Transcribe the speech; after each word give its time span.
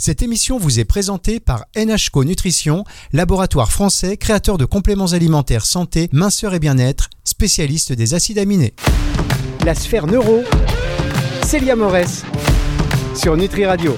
Cette 0.00 0.22
émission 0.22 0.58
vous 0.58 0.78
est 0.78 0.84
présentée 0.84 1.40
par 1.40 1.64
NHCO 1.76 2.22
Nutrition, 2.22 2.84
laboratoire 3.12 3.72
français 3.72 4.16
créateur 4.16 4.56
de 4.56 4.64
compléments 4.64 5.06
alimentaires 5.06 5.66
santé, 5.66 6.08
minceur 6.12 6.54
et 6.54 6.60
bien-être, 6.60 7.10
spécialiste 7.24 7.92
des 7.92 8.14
acides 8.14 8.38
aminés. 8.38 8.74
La 9.66 9.74
sphère 9.74 10.06
neuro, 10.06 10.44
Célia 11.42 11.74
Morès, 11.74 12.22
sur 13.16 13.36
Nutri 13.36 13.66
Radio. 13.66 13.96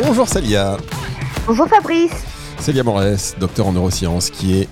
Bonjour 0.00 0.28
Célia. 0.28 0.76
Bonjour 1.44 1.66
Fabrice. 1.66 2.12
Célia 2.60 2.84
Morès, 2.84 3.34
docteur 3.40 3.66
en 3.66 3.72
neurosciences, 3.72 4.30
qui 4.30 4.60
est 4.60 4.68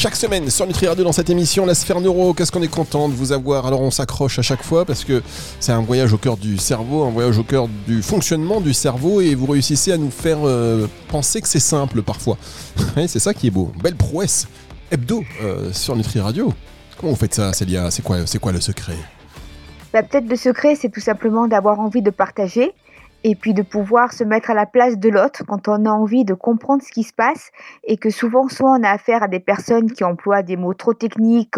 chaque 0.00 0.16
semaine 0.16 0.48
sur 0.48 0.66
Nutri 0.66 0.86
Radio 0.86 1.04
dans 1.04 1.12
cette 1.12 1.28
émission, 1.28 1.66
la 1.66 1.74
sphère 1.74 2.00
neuro, 2.00 2.32
qu'est-ce 2.32 2.50
qu'on 2.50 2.62
est 2.62 2.68
content 2.68 3.10
de 3.10 3.12
vous 3.12 3.32
avoir. 3.32 3.66
Alors 3.66 3.82
on 3.82 3.90
s'accroche 3.90 4.38
à 4.38 4.42
chaque 4.42 4.62
fois 4.62 4.86
parce 4.86 5.04
que 5.04 5.22
c'est 5.60 5.72
un 5.72 5.82
voyage 5.82 6.14
au 6.14 6.16
cœur 6.16 6.38
du 6.38 6.56
cerveau, 6.56 7.04
un 7.04 7.10
voyage 7.10 7.36
au 7.36 7.42
cœur 7.42 7.68
du 7.86 8.00
fonctionnement 8.00 8.62
du 8.62 8.72
cerveau 8.72 9.20
et 9.20 9.34
vous 9.34 9.44
réussissez 9.44 9.92
à 9.92 9.98
nous 9.98 10.10
faire 10.10 10.38
euh, 10.42 10.86
penser 11.08 11.42
que 11.42 11.48
c'est 11.48 11.60
simple 11.60 12.00
parfois. 12.00 12.38
c'est 13.08 13.18
ça 13.18 13.34
qui 13.34 13.48
est 13.48 13.50
beau. 13.50 13.72
Belle 13.82 13.94
prouesse 13.94 14.48
hebdo 14.90 15.22
euh, 15.42 15.70
sur 15.70 15.94
Nutri 15.96 16.18
Radio. 16.18 16.50
Comment 16.98 17.12
vous 17.12 17.18
faites 17.18 17.34
ça, 17.34 17.52
Célia? 17.52 17.90
C'est 17.90 18.00
quoi, 18.00 18.16
quoi 18.40 18.52
le 18.52 18.60
secret? 18.62 18.96
Bah, 19.92 20.02
Peut-être 20.02 20.30
le 20.30 20.36
secret, 20.36 20.76
c'est 20.76 20.88
tout 20.88 21.00
simplement 21.00 21.46
d'avoir 21.46 21.78
envie 21.78 22.00
de 22.00 22.10
partager 22.10 22.72
et 23.24 23.34
puis 23.34 23.54
de 23.54 23.62
pouvoir 23.62 24.12
se 24.12 24.24
mettre 24.24 24.50
à 24.50 24.54
la 24.54 24.66
place 24.66 24.98
de 24.98 25.08
l'autre 25.08 25.44
quand 25.46 25.68
on 25.68 25.84
a 25.84 25.90
envie 25.90 26.24
de 26.24 26.34
comprendre 26.34 26.82
ce 26.82 26.90
qui 26.90 27.02
se 27.02 27.12
passe. 27.12 27.50
Et 27.84 27.96
que 27.96 28.10
souvent 28.10 28.48
soit 28.48 28.70
on 28.70 28.82
a 28.82 28.90
affaire 28.90 29.22
à 29.22 29.28
des 29.28 29.40
personnes 29.40 29.92
qui 29.92 30.04
emploient 30.04 30.42
des 30.42 30.56
mots 30.56 30.74
trop 30.74 30.94
techniques 30.94 31.56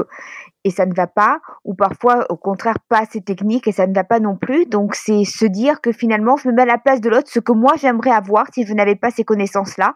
et 0.64 0.70
ça 0.70 0.86
ne 0.86 0.94
va 0.94 1.06
pas 1.06 1.40
ou 1.64 1.74
parfois 1.74 2.26
au 2.30 2.36
contraire 2.36 2.78
pas 2.88 3.00
assez 3.00 3.20
technique 3.20 3.66
et 3.66 3.72
ça 3.72 3.86
ne 3.86 3.94
va 3.94 4.04
pas 4.04 4.20
non 4.20 4.36
plus. 4.36 4.66
Donc 4.66 4.94
c'est 4.94 5.24
se 5.24 5.44
dire 5.44 5.80
que 5.80 5.92
finalement 5.92 6.36
je 6.36 6.48
me 6.48 6.54
mets 6.54 6.62
à 6.62 6.66
la 6.66 6.78
place 6.78 7.00
de 7.00 7.08
l'autre 7.08 7.28
ce 7.30 7.40
que 7.40 7.52
moi 7.52 7.72
j'aimerais 7.80 8.10
avoir 8.10 8.46
si 8.52 8.64
je 8.64 8.74
n'avais 8.74 8.96
pas 8.96 9.10
ces 9.10 9.24
connaissances 9.24 9.76
là 9.76 9.94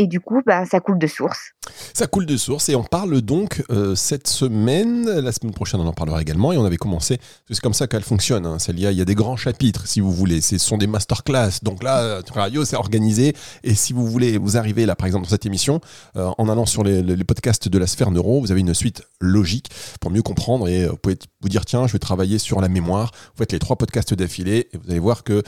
et 0.00 0.06
du 0.06 0.18
coup, 0.18 0.40
ben, 0.46 0.64
ça 0.64 0.80
coule 0.80 0.98
de 0.98 1.06
source. 1.06 1.52
Ça 1.92 2.06
coule 2.06 2.24
de 2.24 2.38
source 2.38 2.70
et 2.70 2.74
on 2.74 2.82
parle 2.82 3.20
donc 3.20 3.62
euh, 3.70 3.94
cette 3.94 4.28
semaine, 4.28 5.04
la 5.04 5.30
semaine 5.30 5.52
prochaine 5.52 5.78
on 5.78 5.86
en 5.86 5.92
parlera 5.92 6.22
également 6.22 6.52
et 6.52 6.56
on 6.56 6.64
avait 6.64 6.78
commencé, 6.78 7.20
c'est 7.50 7.60
comme 7.60 7.74
ça 7.74 7.86
qu'elle 7.86 8.02
fonctionne, 8.02 8.46
hein, 8.46 8.56
il 8.68 8.80
y 8.80 9.00
a 9.00 9.04
des 9.04 9.14
grands 9.14 9.36
chapitres 9.36 9.86
si 9.86 10.00
vous 10.00 10.10
voulez, 10.10 10.40
ce 10.40 10.56
sont 10.56 10.78
des 10.78 10.86
masterclass, 10.86 11.60
donc 11.62 11.82
là, 11.82 12.22
Radio 12.32 12.64
c'est 12.64 12.76
organisé 12.76 13.34
et 13.62 13.74
si 13.74 13.92
vous 13.92 14.06
voulez, 14.06 14.38
vous 14.38 14.56
arrivez 14.56 14.86
là 14.86 14.96
par 14.96 15.06
exemple 15.06 15.26
dans 15.26 15.30
cette 15.30 15.44
émission, 15.44 15.82
euh, 16.16 16.30
en 16.38 16.48
allant 16.48 16.64
sur 16.64 16.82
les, 16.82 17.02
podcasts 17.24 17.68
de 17.68 17.78
la 17.78 17.86
sphère 17.86 18.10
neuro, 18.10 18.40
vous 18.40 18.52
avez 18.52 18.60
une 18.60 18.72
suite 18.72 19.02
logique 19.20 19.68
pour 20.00 20.10
mieux 20.10 20.22
comprendre 20.22 20.66
et 20.66 20.84
euh, 20.84 20.90
vous 20.92 20.96
pouvez 20.96 21.18
vous 21.42 21.50
dire 21.50 21.66
tiens, 21.66 21.86
je 21.86 21.92
vais 21.92 21.98
travailler 21.98 22.38
sur 22.38 22.62
la 22.62 22.68
mémoire, 22.68 23.10
vous 23.34 23.40
faites 23.40 23.52
les 23.52 23.58
trois 23.58 23.76
podcasts 23.76 24.14
d'affilée 24.14 24.68
et 24.72 24.78
vous 24.78 24.90
allez 24.90 24.98
voir 24.98 25.24
que 25.24 25.42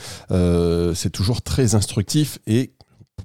c'est 0.93 1.09
toujours 1.09 1.41
très 1.41 1.73
instructif 1.73 2.37
et 2.45 2.73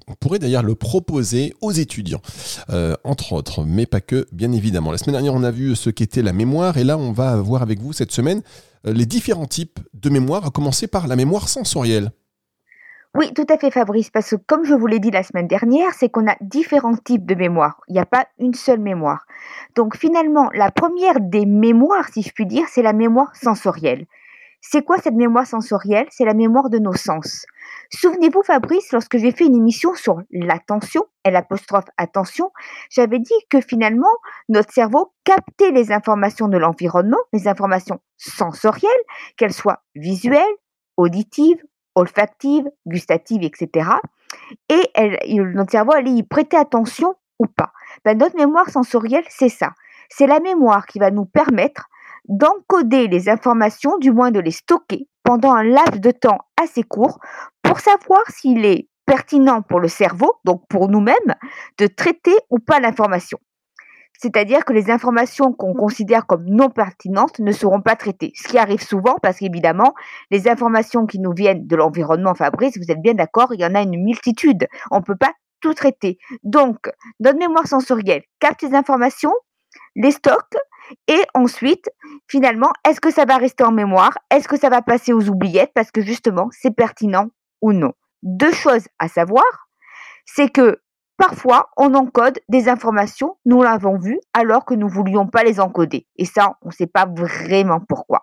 on 0.09 0.15
pourrait 0.15 0.39
d'ailleurs 0.39 0.63
le 0.63 0.75
proposer 0.75 1.53
aux 1.61 1.71
étudiants, 1.71 2.21
euh, 2.69 2.95
entre 3.03 3.33
autres, 3.33 3.63
mais 3.63 3.85
pas 3.85 4.01
que, 4.01 4.27
bien 4.31 4.51
évidemment. 4.51 4.91
La 4.91 4.97
semaine 4.97 5.13
dernière, 5.13 5.33
on 5.33 5.43
a 5.43 5.51
vu 5.51 5.75
ce 5.75 5.89
qu'était 5.89 6.21
la 6.21 6.33
mémoire, 6.33 6.77
et 6.77 6.83
là, 6.83 6.97
on 6.97 7.11
va 7.11 7.35
voir 7.37 7.61
avec 7.61 7.79
vous 7.79 7.93
cette 7.93 8.11
semaine 8.11 8.41
euh, 8.87 8.93
les 8.93 9.05
différents 9.05 9.45
types 9.45 9.79
de 9.93 10.09
mémoire, 10.09 10.45
à 10.45 10.49
commencer 10.49 10.87
par 10.87 11.07
la 11.07 11.15
mémoire 11.15 11.47
sensorielle. 11.47 12.11
Oui, 13.15 13.33
tout 13.33 13.45
à 13.49 13.57
fait 13.57 13.71
Fabrice, 13.71 14.11
parce 14.11 14.29
que 14.29 14.35
comme 14.35 14.65
je 14.65 14.75
vous 14.75 14.85
l'ai 14.85 14.99
dit 14.99 15.09
la 15.09 15.23
semaine 15.23 15.47
dernière, 15.47 15.93
c'est 15.97 16.09
qu'on 16.09 16.27
a 16.27 16.35
différents 16.41 16.95
types 16.95 17.25
de 17.25 17.33
mémoire. 17.33 17.81
Il 17.87 17.93
n'y 17.93 17.99
a 17.99 18.05
pas 18.05 18.27
une 18.37 18.53
seule 18.53 18.79
mémoire. 18.79 19.25
Donc 19.75 19.97
finalement, 19.97 20.49
la 20.53 20.69
première 20.69 21.19
des 21.19 21.47
mémoires, 21.47 22.07
si 22.13 22.21
je 22.21 22.31
puis 22.31 22.45
dire, 22.45 22.65
c'est 22.71 22.83
la 22.83 22.93
mémoire 22.93 23.35
sensorielle. 23.35 24.05
C'est 24.61 24.83
quoi 24.83 24.97
cette 24.97 25.15
mémoire 25.15 25.47
sensorielle? 25.47 26.07
C'est 26.11 26.25
la 26.25 26.33
mémoire 26.33 26.69
de 26.69 26.79
nos 26.79 26.93
sens. 26.93 27.45
Souvenez-vous, 27.91 28.43
Fabrice, 28.43 28.91
lorsque 28.91 29.17
j'ai 29.17 29.31
fait 29.31 29.45
une 29.45 29.55
émission 29.55 29.95
sur 29.95 30.21
l'attention, 30.31 31.05
l'apostrophe 31.25 31.85
attention, 31.97 32.51
j'avais 32.89 33.19
dit 33.19 33.33
que 33.49 33.61
finalement, 33.61 34.07
notre 34.49 34.73
cerveau 34.73 35.13
captait 35.23 35.71
les 35.71 35.91
informations 35.91 36.47
de 36.47 36.57
l'environnement, 36.57 37.17
les 37.33 37.47
informations 37.47 37.99
sensorielles, 38.17 38.91
qu'elles 39.37 39.53
soient 39.53 39.83
visuelles, 39.95 40.43
auditives, 40.97 41.63
olfactives, 41.95 42.69
gustatives, 42.85 43.43
etc. 43.43 43.89
Et 44.67 44.91
notre 45.37 45.71
cerveau 45.71 45.93
allait 45.93 46.11
y 46.11 46.23
prêter 46.23 46.57
attention 46.57 47.15
ou 47.39 47.45
pas. 47.47 47.71
Ben, 48.03 48.17
notre 48.17 48.35
mémoire 48.35 48.69
sensorielle, 48.69 49.23
c'est 49.29 49.49
ça. 49.49 49.71
C'est 50.09 50.27
la 50.27 50.39
mémoire 50.39 50.85
qui 50.85 50.99
va 50.99 51.11
nous 51.11 51.25
permettre 51.25 51.89
d'encoder 52.27 53.07
les 53.07 53.29
informations, 53.29 53.97
du 53.97 54.11
moins 54.11 54.31
de 54.31 54.39
les 54.39 54.51
stocker 54.51 55.07
pendant 55.23 55.53
un 55.53 55.63
laps 55.63 55.99
de 55.99 56.11
temps 56.11 56.39
assez 56.61 56.83
court 56.83 57.19
pour 57.61 57.79
savoir 57.79 58.21
s'il 58.29 58.65
est 58.65 58.89
pertinent 59.05 59.61
pour 59.61 59.79
le 59.79 59.87
cerveau, 59.87 60.33
donc 60.45 60.63
pour 60.69 60.87
nous-mêmes, 60.87 61.35
de 61.77 61.87
traiter 61.87 62.35
ou 62.49 62.59
pas 62.59 62.79
l'information. 62.79 63.39
C'est-à-dire 64.21 64.65
que 64.65 64.73
les 64.73 64.91
informations 64.91 65.53
qu'on 65.53 65.73
considère 65.73 66.27
comme 66.27 66.43
non 66.45 66.69
pertinentes 66.69 67.39
ne 67.39 67.53
seront 67.53 67.81
pas 67.81 67.95
traitées. 67.95 68.33
Ce 68.35 68.47
qui 68.49 68.57
arrive 68.57 68.83
souvent 68.83 69.15
parce 69.21 69.37
qu'évidemment, 69.37 69.93
les 70.29 70.49
informations 70.49 71.05
qui 71.05 71.19
nous 71.19 71.33
viennent 71.33 71.65
de 71.65 71.75
l'environnement, 71.77 72.35
Fabrice, 72.35 72.77
vous 72.77 72.91
êtes 72.91 73.01
bien 73.01 73.13
d'accord, 73.13 73.53
il 73.53 73.61
y 73.61 73.65
en 73.65 73.75
a 73.75 73.81
une 73.81 74.03
multitude. 74.03 74.67
On 74.91 74.97
ne 74.97 75.03
peut 75.03 75.15
pas 75.15 75.31
tout 75.61 75.73
traiter. 75.73 76.17
Donc, 76.43 76.77
notre 77.21 77.39
mémoire 77.39 77.65
sensorielle 77.65 78.23
capte 78.39 78.61
les 78.61 78.75
informations, 78.75 79.33
les 79.99 80.11
stocke, 80.11 80.55
et 81.07 81.21
ensuite, 81.35 81.89
finalement, 82.27 82.71
est-ce 82.87 82.99
que 82.99 83.11
ça 83.11 83.25
va 83.25 83.37
rester 83.37 83.63
en 83.63 83.71
mémoire? 83.71 84.17
Est-ce 84.31 84.47
que 84.47 84.57
ça 84.57 84.69
va 84.69 84.81
passer 84.81 85.13
aux 85.13 85.29
oubliettes? 85.29 85.71
Parce 85.75 85.91
que 85.91 86.01
justement, 86.01 86.49
c'est 86.51 86.75
pertinent 86.75 87.27
ou 87.61 87.73
non. 87.73 87.93
Deux 88.23 88.51
choses 88.51 88.87
à 88.97 89.07
savoir, 89.07 89.43
c'est 90.25 90.49
que 90.49 90.81
parfois, 91.17 91.69
on 91.77 91.93
encode 91.93 92.39
des 92.49 92.69
informations, 92.69 93.37
nous 93.45 93.61
l'avons 93.61 93.97
vu, 93.97 94.19
alors 94.33 94.65
que 94.65 94.73
nous 94.73 94.87
ne 94.87 94.91
voulions 94.91 95.27
pas 95.27 95.43
les 95.43 95.59
encoder. 95.59 96.07
Et 96.15 96.25
ça, 96.25 96.57
on 96.61 96.69
ne 96.69 96.73
sait 96.73 96.87
pas 96.87 97.05
vraiment 97.05 97.81
pourquoi. 97.87 98.21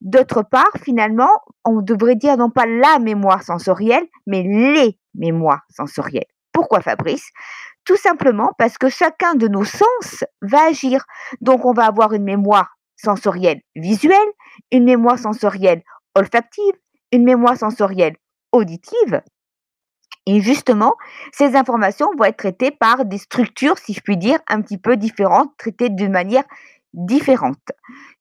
D'autre 0.00 0.42
part, 0.42 0.70
finalement, 0.82 1.30
on 1.64 1.80
devrait 1.80 2.16
dire 2.16 2.36
non 2.36 2.50
pas 2.50 2.66
la 2.66 2.98
mémoire 2.98 3.42
sensorielle, 3.42 4.06
mais 4.26 4.42
les 4.42 4.98
mémoires 5.14 5.62
sensorielles. 5.70 6.26
Pourquoi 6.52 6.80
Fabrice? 6.80 7.30
Tout 7.84 7.96
simplement 7.96 8.50
parce 8.58 8.78
que 8.78 8.88
chacun 8.88 9.34
de 9.34 9.48
nos 9.48 9.64
sens 9.64 10.24
va 10.42 10.66
agir. 10.66 11.04
Donc 11.40 11.64
on 11.64 11.72
va 11.72 11.86
avoir 11.86 12.12
une 12.12 12.24
mémoire 12.24 12.76
sensorielle 12.96 13.60
visuelle, 13.76 14.18
une 14.70 14.84
mémoire 14.84 15.18
sensorielle 15.18 15.82
olfactive, 16.14 16.74
une 17.12 17.24
mémoire 17.24 17.56
sensorielle 17.56 18.16
auditive. 18.52 19.22
Et 20.26 20.40
justement, 20.40 20.94
ces 21.32 21.54
informations 21.54 22.08
vont 22.16 22.24
être 22.24 22.38
traitées 22.38 22.70
par 22.70 23.04
des 23.04 23.18
structures, 23.18 23.78
si 23.78 23.92
je 23.92 24.00
puis 24.00 24.16
dire, 24.16 24.38
un 24.48 24.62
petit 24.62 24.78
peu 24.78 24.96
différentes, 24.96 25.52
traitées 25.58 25.90
d'une 25.90 26.12
manière 26.12 26.44
différente. 26.94 27.72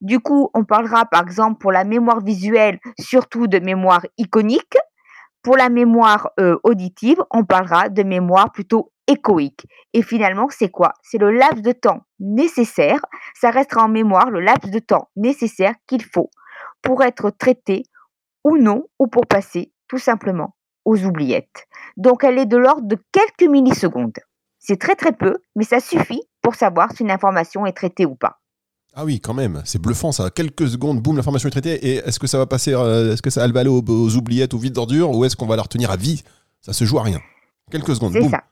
Du 0.01 0.19
coup, 0.19 0.49
on 0.53 0.65
parlera 0.65 1.05
par 1.05 1.23
exemple 1.23 1.59
pour 1.59 1.71
la 1.71 1.83
mémoire 1.83 2.21
visuelle 2.21 2.79
surtout 2.99 3.47
de 3.47 3.59
mémoire 3.59 4.05
iconique. 4.17 4.77
Pour 5.43 5.57
la 5.57 5.69
mémoire 5.69 6.31
euh, 6.39 6.57
auditive, 6.63 7.21
on 7.31 7.43
parlera 7.43 7.89
de 7.89 8.03
mémoire 8.03 8.51
plutôt 8.51 8.92
échoïque. 9.07 9.65
Et 9.93 10.01
finalement, 10.01 10.47
c'est 10.49 10.69
quoi? 10.69 10.93
C'est 11.03 11.17
le 11.17 11.31
laps 11.31 11.61
de 11.61 11.71
temps 11.71 12.01
nécessaire, 12.19 12.99
ça 13.35 13.51
restera 13.51 13.83
en 13.83 13.89
mémoire 13.89 14.29
le 14.29 14.39
laps 14.39 14.71
de 14.71 14.79
temps 14.79 15.09
nécessaire 15.15 15.75
qu'il 15.87 16.03
faut 16.03 16.29
pour 16.81 17.03
être 17.03 17.29
traité 17.29 17.83
ou 18.43 18.57
non, 18.57 18.83
ou 18.99 19.07
pour 19.07 19.25
passer 19.25 19.71
tout 19.87 19.97
simplement 19.97 20.55
aux 20.85 21.03
oubliettes. 21.05 21.67
Donc 21.97 22.23
elle 22.23 22.37
est 22.37 22.45
de 22.45 22.57
l'ordre 22.57 22.87
de 22.87 22.97
quelques 23.11 23.49
millisecondes. 23.49 24.19
C'est 24.59 24.79
très 24.79 24.95
très 24.95 25.13
peu, 25.13 25.37
mais 25.55 25.63
ça 25.63 25.79
suffit 25.79 26.21
pour 26.41 26.55
savoir 26.55 26.91
si 26.91 27.03
une 27.03 27.11
information 27.11 27.65
est 27.65 27.73
traitée 27.73 28.05
ou 28.05 28.15
pas. 28.15 28.39
Ah 28.95 29.05
oui, 29.05 29.19
quand 29.19 29.33
même, 29.33 29.61
c'est 29.65 29.81
bluffant 29.81 30.11
ça. 30.11 30.29
Quelques 30.29 30.67
secondes, 30.67 31.01
boum, 31.01 31.15
l'information 31.17 31.47
est 31.47 31.51
traitée. 31.51 31.87
Et 31.87 31.95
est-ce 31.95 32.19
que 32.19 32.27
ça 32.27 32.37
va 32.37 32.45
passer, 32.45 32.73
euh, 32.75 33.13
est-ce 33.13 33.23
que 33.23 33.31
ça 33.31 33.47
va 33.47 33.59
aller 33.59 33.69
aux, 33.69 34.15
oubliettes 34.15 34.53
ou 34.53 34.59
vide 34.59 34.73
d'ordure, 34.73 35.09
ou 35.09 35.25
est-ce 35.25 35.35
qu'on 35.35 35.47
va 35.47 35.55
la 35.55 35.63
retenir 35.63 35.89
à 35.89 35.95
vie? 35.95 36.23
Ça 36.61 36.73
se 36.73 36.85
joue 36.85 36.99
à 36.99 37.03
rien. 37.03 37.19
Quelques 37.71 37.95
secondes. 37.95 38.13
C'est 38.13 38.29
ça. 38.29 38.43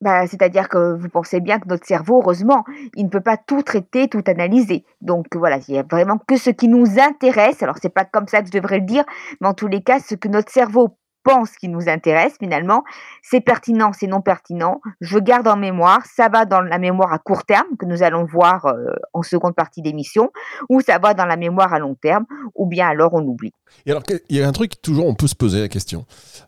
Bah, 0.00 0.26
c'est-à-dire 0.26 0.70
que 0.70 0.94
vous 0.94 1.08
pensez 1.10 1.40
bien 1.40 1.58
que 1.58 1.68
notre 1.68 1.86
cerveau, 1.86 2.20
heureusement, 2.22 2.64
il 2.96 3.04
ne 3.04 3.10
peut 3.10 3.20
pas 3.20 3.36
tout 3.36 3.62
traiter, 3.62 4.08
tout 4.08 4.24
analyser. 4.26 4.84
Donc 5.02 5.26
voilà, 5.36 5.58
il 5.68 5.74
y 5.74 5.78
a 5.78 5.82
vraiment 5.82 6.16
que 6.26 6.36
ce 6.36 6.48
qui 6.48 6.68
nous 6.68 6.98
intéresse. 6.98 7.62
Alors 7.62 7.76
c'est 7.82 7.92
pas 7.92 8.06
comme 8.06 8.26
ça 8.26 8.40
que 8.40 8.46
je 8.46 8.52
devrais 8.52 8.78
le 8.78 8.86
dire, 8.86 9.04
mais 9.40 9.48
en 9.48 9.54
tous 9.54 9.68
les 9.68 9.82
cas, 9.82 10.00
ce 10.00 10.14
que 10.14 10.28
notre 10.28 10.50
cerveau 10.50 10.96
pense 11.22 11.50
qui 11.52 11.68
nous 11.68 11.88
intéresse 11.88 12.34
finalement, 12.38 12.82
c'est 13.22 13.40
pertinent, 13.40 13.92
c'est 13.92 14.06
non 14.06 14.20
pertinent, 14.20 14.80
je 15.00 15.18
garde 15.18 15.48
en 15.48 15.56
mémoire, 15.56 16.04
ça 16.06 16.28
va 16.28 16.44
dans 16.44 16.60
la 16.60 16.78
mémoire 16.78 17.12
à 17.12 17.18
court 17.18 17.44
terme 17.44 17.76
que 17.78 17.86
nous 17.86 18.02
allons 18.02 18.24
voir 18.24 18.66
euh, 18.66 18.92
en 19.12 19.22
seconde 19.22 19.54
partie 19.54 19.82
d'émission, 19.82 20.30
ou 20.68 20.80
ça 20.80 20.98
va 20.98 21.14
dans 21.14 21.26
la 21.26 21.36
mémoire 21.36 21.72
à 21.72 21.78
long 21.78 21.94
terme, 21.94 22.24
ou 22.54 22.66
bien 22.66 22.88
alors 22.88 23.14
on 23.14 23.22
oublie. 23.22 23.52
Et 23.86 23.90
alors 23.90 24.02
il 24.28 24.36
y 24.36 24.42
a 24.42 24.48
un 24.48 24.52
truc 24.52 24.80
toujours 24.82 25.06
on 25.06 25.14
peut 25.14 25.28
se 25.28 25.36
poser 25.36 25.60
la 25.60 25.68
question. 25.68 26.06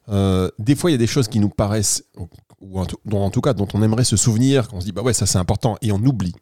Euh, 0.08 0.48
des 0.58 0.74
fois 0.74 0.90
il 0.90 0.94
y 0.94 0.96
a 0.96 0.98
des 0.98 1.06
choses 1.06 1.28
qui 1.28 1.40
nous 1.40 1.50
paraissent, 1.50 2.04
ou 2.60 2.78
en 2.80 2.86
tout, 2.86 2.98
en 3.12 3.30
tout 3.30 3.40
cas 3.40 3.54
dont 3.54 3.68
on 3.74 3.82
aimerait 3.82 4.04
se 4.04 4.16
souvenir, 4.16 4.68
qu'on 4.68 4.80
se 4.80 4.86
dit 4.86 4.92
bah 4.92 5.02
ouais 5.02 5.12
ça 5.12 5.26
c'est 5.26 5.38
important 5.38 5.76
et 5.82 5.92
on 5.92 5.98
oublie. 5.98 6.34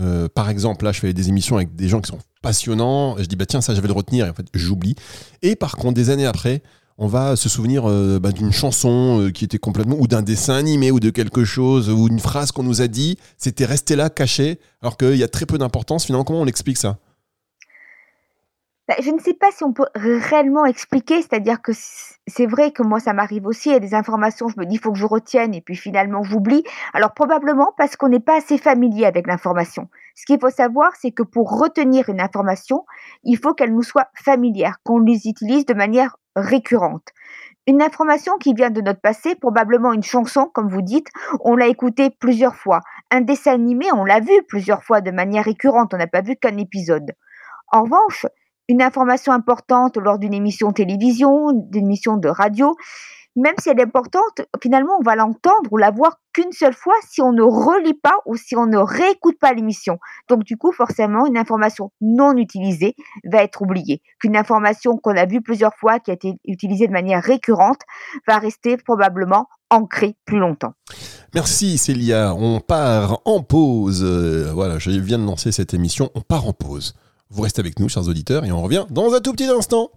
Euh, 0.00 0.28
par 0.28 0.48
exemple, 0.48 0.84
là, 0.84 0.92
je 0.92 1.00
fais 1.00 1.12
des 1.12 1.28
émissions 1.28 1.56
avec 1.56 1.74
des 1.74 1.88
gens 1.88 2.00
qui 2.00 2.10
sont 2.10 2.18
passionnants. 2.40 3.16
je 3.18 3.24
dis, 3.24 3.36
bah 3.36 3.46
tiens, 3.46 3.60
ça, 3.60 3.74
je 3.74 3.80
vais 3.80 3.88
le 3.88 3.92
retenir. 3.92 4.26
Et 4.26 4.30
en 4.30 4.34
fait, 4.34 4.46
j'oublie. 4.54 4.94
Et 5.42 5.56
par 5.56 5.76
contre, 5.76 5.94
des 5.94 6.10
années 6.10 6.26
après, 6.26 6.62
on 6.98 7.06
va 7.06 7.36
se 7.36 7.48
souvenir 7.48 7.88
euh, 7.88 8.18
bah, 8.18 8.32
d'une 8.32 8.52
chanson 8.52 9.20
euh, 9.20 9.30
qui 9.30 9.44
était 9.44 9.58
complètement, 9.58 9.96
ou 9.98 10.06
d'un 10.06 10.22
dessin 10.22 10.54
animé, 10.54 10.90
ou 10.90 11.00
de 11.00 11.10
quelque 11.10 11.44
chose, 11.44 11.90
ou 11.90 12.08
une 12.08 12.20
phrase 12.20 12.52
qu'on 12.52 12.62
nous 12.62 12.82
a 12.82 12.88
dit, 12.88 13.18
c'était 13.38 13.64
resté 13.64 13.96
là, 13.96 14.10
caché, 14.10 14.58
alors 14.82 14.96
qu'il 14.96 15.16
y 15.16 15.22
a 15.22 15.28
très 15.28 15.46
peu 15.46 15.58
d'importance. 15.58 16.04
Finalement, 16.04 16.24
comment 16.24 16.40
on 16.40 16.46
explique 16.46 16.78
ça? 16.78 16.98
Je 19.00 19.10
ne 19.10 19.20
sais 19.20 19.34
pas 19.34 19.50
si 19.52 19.64
on 19.64 19.72
peut 19.72 19.86
réellement 19.94 20.66
expliquer, 20.66 21.22
c'est-à-dire 21.22 21.62
que 21.62 21.72
c'est 21.72 22.46
vrai 22.46 22.72
que 22.72 22.82
moi 22.82 23.00
ça 23.00 23.12
m'arrive 23.12 23.46
aussi, 23.46 23.70
il 23.70 23.72
y 23.72 23.76
a 23.76 23.80
des 23.80 23.94
informations, 23.94 24.48
je 24.48 24.58
me 24.58 24.66
dis 24.66 24.74
il 24.74 24.78
faut 24.78 24.92
que 24.92 24.98
je 24.98 25.06
retienne 25.06 25.54
et 25.54 25.60
puis 25.60 25.76
finalement 25.76 26.22
j'oublie. 26.22 26.64
Alors 26.92 27.14
probablement 27.14 27.72
parce 27.78 27.96
qu'on 27.96 28.08
n'est 28.08 28.20
pas 28.20 28.36
assez 28.36 28.58
familier 28.58 29.06
avec 29.06 29.26
l'information. 29.26 29.88
Ce 30.14 30.26
qu'il 30.26 30.40
faut 30.40 30.50
savoir, 30.50 30.92
c'est 30.96 31.12
que 31.12 31.22
pour 31.22 31.58
retenir 31.58 32.08
une 32.08 32.20
information, 32.20 32.84
il 33.24 33.38
faut 33.38 33.54
qu'elle 33.54 33.72
nous 33.72 33.82
soit 33.82 34.08
familière, 34.14 34.78
qu'on 34.84 34.98
les 34.98 35.26
utilise 35.26 35.64
de 35.64 35.74
manière 35.74 36.16
récurrente. 36.36 37.08
Une 37.68 37.80
information 37.80 38.36
qui 38.38 38.54
vient 38.54 38.70
de 38.70 38.80
notre 38.80 39.00
passé, 39.00 39.36
probablement 39.36 39.92
une 39.92 40.02
chanson, 40.02 40.50
comme 40.52 40.68
vous 40.68 40.82
dites, 40.82 41.06
on 41.40 41.54
l'a 41.54 41.68
écoutée 41.68 42.10
plusieurs 42.10 42.56
fois. 42.56 42.80
Un 43.12 43.20
dessin 43.20 43.52
animé, 43.52 43.86
on 43.92 44.04
l'a 44.04 44.18
vu 44.18 44.42
plusieurs 44.48 44.82
fois 44.82 45.00
de 45.00 45.12
manière 45.12 45.44
récurrente, 45.44 45.94
on 45.94 45.98
n'a 45.98 46.08
pas 46.08 46.22
vu 46.22 46.34
qu'un 46.34 46.56
épisode. 46.56 47.12
En 47.68 47.84
revanche, 47.84 48.26
une 48.72 48.80
information 48.80 49.34
importante 49.34 49.98
lors 49.98 50.18
d'une 50.18 50.32
émission 50.32 50.72
télévision, 50.72 51.52
d'une 51.52 51.84
émission 51.84 52.16
de 52.16 52.28
radio, 52.28 52.74
même 53.36 53.52
si 53.60 53.68
elle 53.68 53.78
est 53.78 53.82
importante, 53.82 54.40
finalement, 54.62 54.94
on 54.98 55.02
va 55.02 55.14
l'entendre 55.14 55.70
ou 55.70 55.76
la 55.76 55.90
voir 55.90 56.18
qu'une 56.32 56.52
seule 56.52 56.72
fois 56.72 56.94
si 57.06 57.20
on 57.20 57.32
ne 57.32 57.42
relit 57.42 57.92
pas 57.92 58.16
ou 58.24 58.36
si 58.36 58.56
on 58.56 58.64
ne 58.64 58.78
réécoute 58.78 59.38
pas 59.38 59.52
l'émission. 59.52 59.98
Donc, 60.30 60.44
du 60.44 60.56
coup, 60.56 60.72
forcément, 60.72 61.26
une 61.26 61.36
information 61.36 61.92
non 62.00 62.34
utilisée 62.38 62.94
va 63.30 63.42
être 63.42 63.60
oubliée. 63.60 64.00
Qu'une 64.18 64.38
information 64.38 64.96
qu'on 64.96 65.16
a 65.18 65.26
vue 65.26 65.42
plusieurs 65.42 65.74
fois, 65.74 65.98
qui 65.98 66.10
a 66.10 66.14
été 66.14 66.34
utilisée 66.46 66.86
de 66.86 66.92
manière 66.92 67.22
récurrente, 67.22 67.80
va 68.26 68.38
rester 68.38 68.78
probablement 68.78 69.48
ancrée 69.68 70.16
plus 70.24 70.38
longtemps. 70.38 70.72
Merci 71.34 71.76
Célia. 71.76 72.34
On 72.34 72.60
part 72.60 73.20
en 73.26 73.42
pause. 73.42 74.02
Euh, 74.02 74.50
voilà, 74.54 74.78
je 74.78 74.90
viens 74.90 75.18
de 75.18 75.26
lancer 75.26 75.52
cette 75.52 75.74
émission. 75.74 76.10
On 76.14 76.22
part 76.22 76.46
en 76.46 76.54
pause. 76.54 76.94
Vous 77.34 77.42
restez 77.42 77.60
avec 77.60 77.78
nous, 77.78 77.88
chers 77.88 78.06
auditeurs, 78.08 78.44
et 78.44 78.52
on 78.52 78.60
revient 78.60 78.84
dans 78.90 79.14
un 79.14 79.20
tout 79.20 79.32
petit 79.32 79.46
instant. 79.46 79.90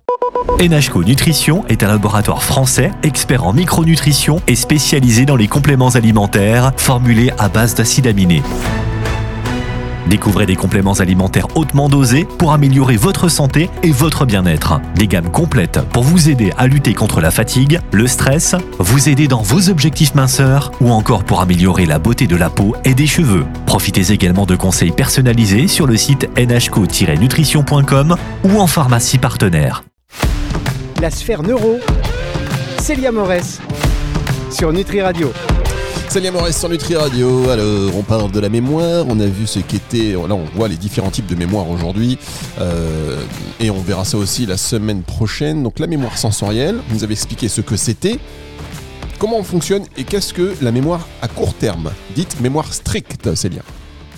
NHCO 0.61 1.03
Nutrition 1.03 1.67
est 1.67 1.83
un 1.83 1.87
laboratoire 1.87 2.41
français, 2.41 2.91
expert 3.03 3.45
en 3.45 3.51
micronutrition 3.51 4.41
et 4.47 4.55
spécialisé 4.55 5.25
dans 5.25 5.35
les 5.35 5.49
compléments 5.49 5.89
alimentaires 5.89 6.71
formulés 6.77 7.31
à 7.37 7.49
base 7.49 7.75
d'acides 7.75 8.07
aminés. 8.07 8.41
Découvrez 10.07 10.45
des 10.45 10.55
compléments 10.55 10.93
alimentaires 10.93 11.47
hautement 11.55 11.89
dosés 11.89 12.27
pour 12.37 12.53
améliorer 12.53 12.95
votre 12.95 13.29
santé 13.29 13.69
et 13.83 13.91
votre 13.91 14.25
bien-être. 14.25 14.79
Des 14.95 15.07
gammes 15.07 15.31
complètes 15.31 15.79
pour 15.91 16.03
vous 16.03 16.29
aider 16.29 16.51
à 16.57 16.67
lutter 16.67 16.93
contre 16.93 17.21
la 17.21 17.31
fatigue, 17.31 17.79
le 17.91 18.07
stress, 18.07 18.55
vous 18.79 19.09
aider 19.09 19.27
dans 19.27 19.41
vos 19.41 19.69
objectifs 19.69 20.15
minceurs 20.15 20.71
ou 20.81 20.91
encore 20.91 21.23
pour 21.23 21.41
améliorer 21.41 21.85
la 21.85 21.99
beauté 21.99 22.27
de 22.27 22.35
la 22.35 22.49
peau 22.49 22.75
et 22.85 22.93
des 22.93 23.07
cheveux. 23.07 23.45
Profitez 23.65 24.11
également 24.11 24.45
de 24.45 24.55
conseils 24.55 24.91
personnalisés 24.91 25.67
sur 25.67 25.87
le 25.87 25.97
site 25.97 26.29
nhco-nutrition.com 26.37 28.15
ou 28.43 28.59
en 28.59 28.67
pharmacie 28.67 29.17
partenaire. 29.17 29.83
La 31.01 31.09
sphère 31.09 31.43
neuro, 31.43 31.79
Célia 32.79 33.11
Morès 33.11 33.59
sur 34.51 34.71
Nutri 34.71 35.01
Radio. 35.01 35.33
Salut 36.09 36.31
Maurice 36.31 36.57
sur 36.57 36.69
Nutri 36.69 36.95
Radio. 36.95 37.49
Alors, 37.49 37.95
on 37.95 38.01
parle 38.01 38.31
de 38.31 38.39
la 38.39 38.47
mémoire. 38.47 39.05
On 39.09 39.19
a 39.19 39.25
vu 39.25 39.45
ce 39.45 39.59
qu'était. 39.59 40.13
Là, 40.13 40.33
on 40.33 40.45
voit 40.55 40.69
les 40.69 40.77
différents 40.77 41.09
types 41.09 41.25
de 41.25 41.35
mémoire 41.35 41.69
aujourd'hui. 41.69 42.17
Euh, 42.59 43.21
et 43.59 43.69
on 43.69 43.79
verra 43.81 44.05
ça 44.05 44.17
aussi 44.17 44.45
la 44.45 44.55
semaine 44.55 45.03
prochaine. 45.03 45.61
Donc, 45.61 45.79
la 45.79 45.87
mémoire 45.87 46.17
sensorielle. 46.17 46.79
Vous 46.89 47.03
avez 47.03 47.11
expliqué 47.11 47.49
ce 47.49 47.59
que 47.59 47.75
c'était. 47.75 48.17
Comment 49.19 49.37
on 49.37 49.43
fonctionne 49.43 49.83
et 49.97 50.05
qu'est-ce 50.05 50.33
que 50.33 50.55
la 50.61 50.71
mémoire 50.71 51.05
à 51.21 51.27
court 51.27 51.53
terme? 51.53 51.91
Dites 52.15 52.39
mémoire 52.39 52.73
stricte, 52.73 53.35
Célia. 53.35 53.61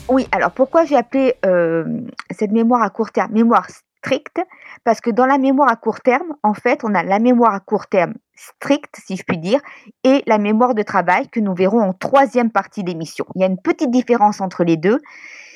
Oui, 0.08 0.28
alors 0.32 0.52
pourquoi 0.52 0.86
j'ai 0.86 0.96
appelé 0.96 1.36
euh, 1.46 1.84
cette 2.32 2.52
mémoire 2.52 2.84
à 2.84 2.90
court 2.90 3.12
terme? 3.12 3.32
Mémoire 3.34 3.68
stricte 4.04 4.40
Parce 4.88 5.02
que 5.02 5.10
dans 5.10 5.26
la 5.26 5.38
mémoire 5.38 5.70
à 5.70 5.76
court 5.76 6.00
terme, 6.00 6.38
en 6.44 6.54
fait, 6.54 6.86
on 6.86 6.96
a 6.96 7.04
la 7.04 7.20
mémoire 7.20 7.54
à 7.54 7.60
court 7.60 7.88
terme 7.88 8.14
stricte, 8.38 8.96
si 9.06 9.18
je 9.18 9.24
puis 9.24 9.38
dire, 9.38 9.60
et 10.06 10.24
la 10.28 10.38
mémoire 10.38 10.76
de 10.76 10.82
travail 10.82 11.28
que 11.28 11.42
nous 11.42 11.54
verrons 11.54 11.82
en 11.82 11.92
troisième 11.92 12.52
partie 12.52 12.86
d'émission. 12.86 13.26
Il 13.36 13.42
y 13.42 13.44
a 13.44 13.48
une 13.48 13.60
petite 13.62 13.92
différence 13.92 14.40
entre 14.40 14.64
les 14.64 14.78
deux, 14.78 15.00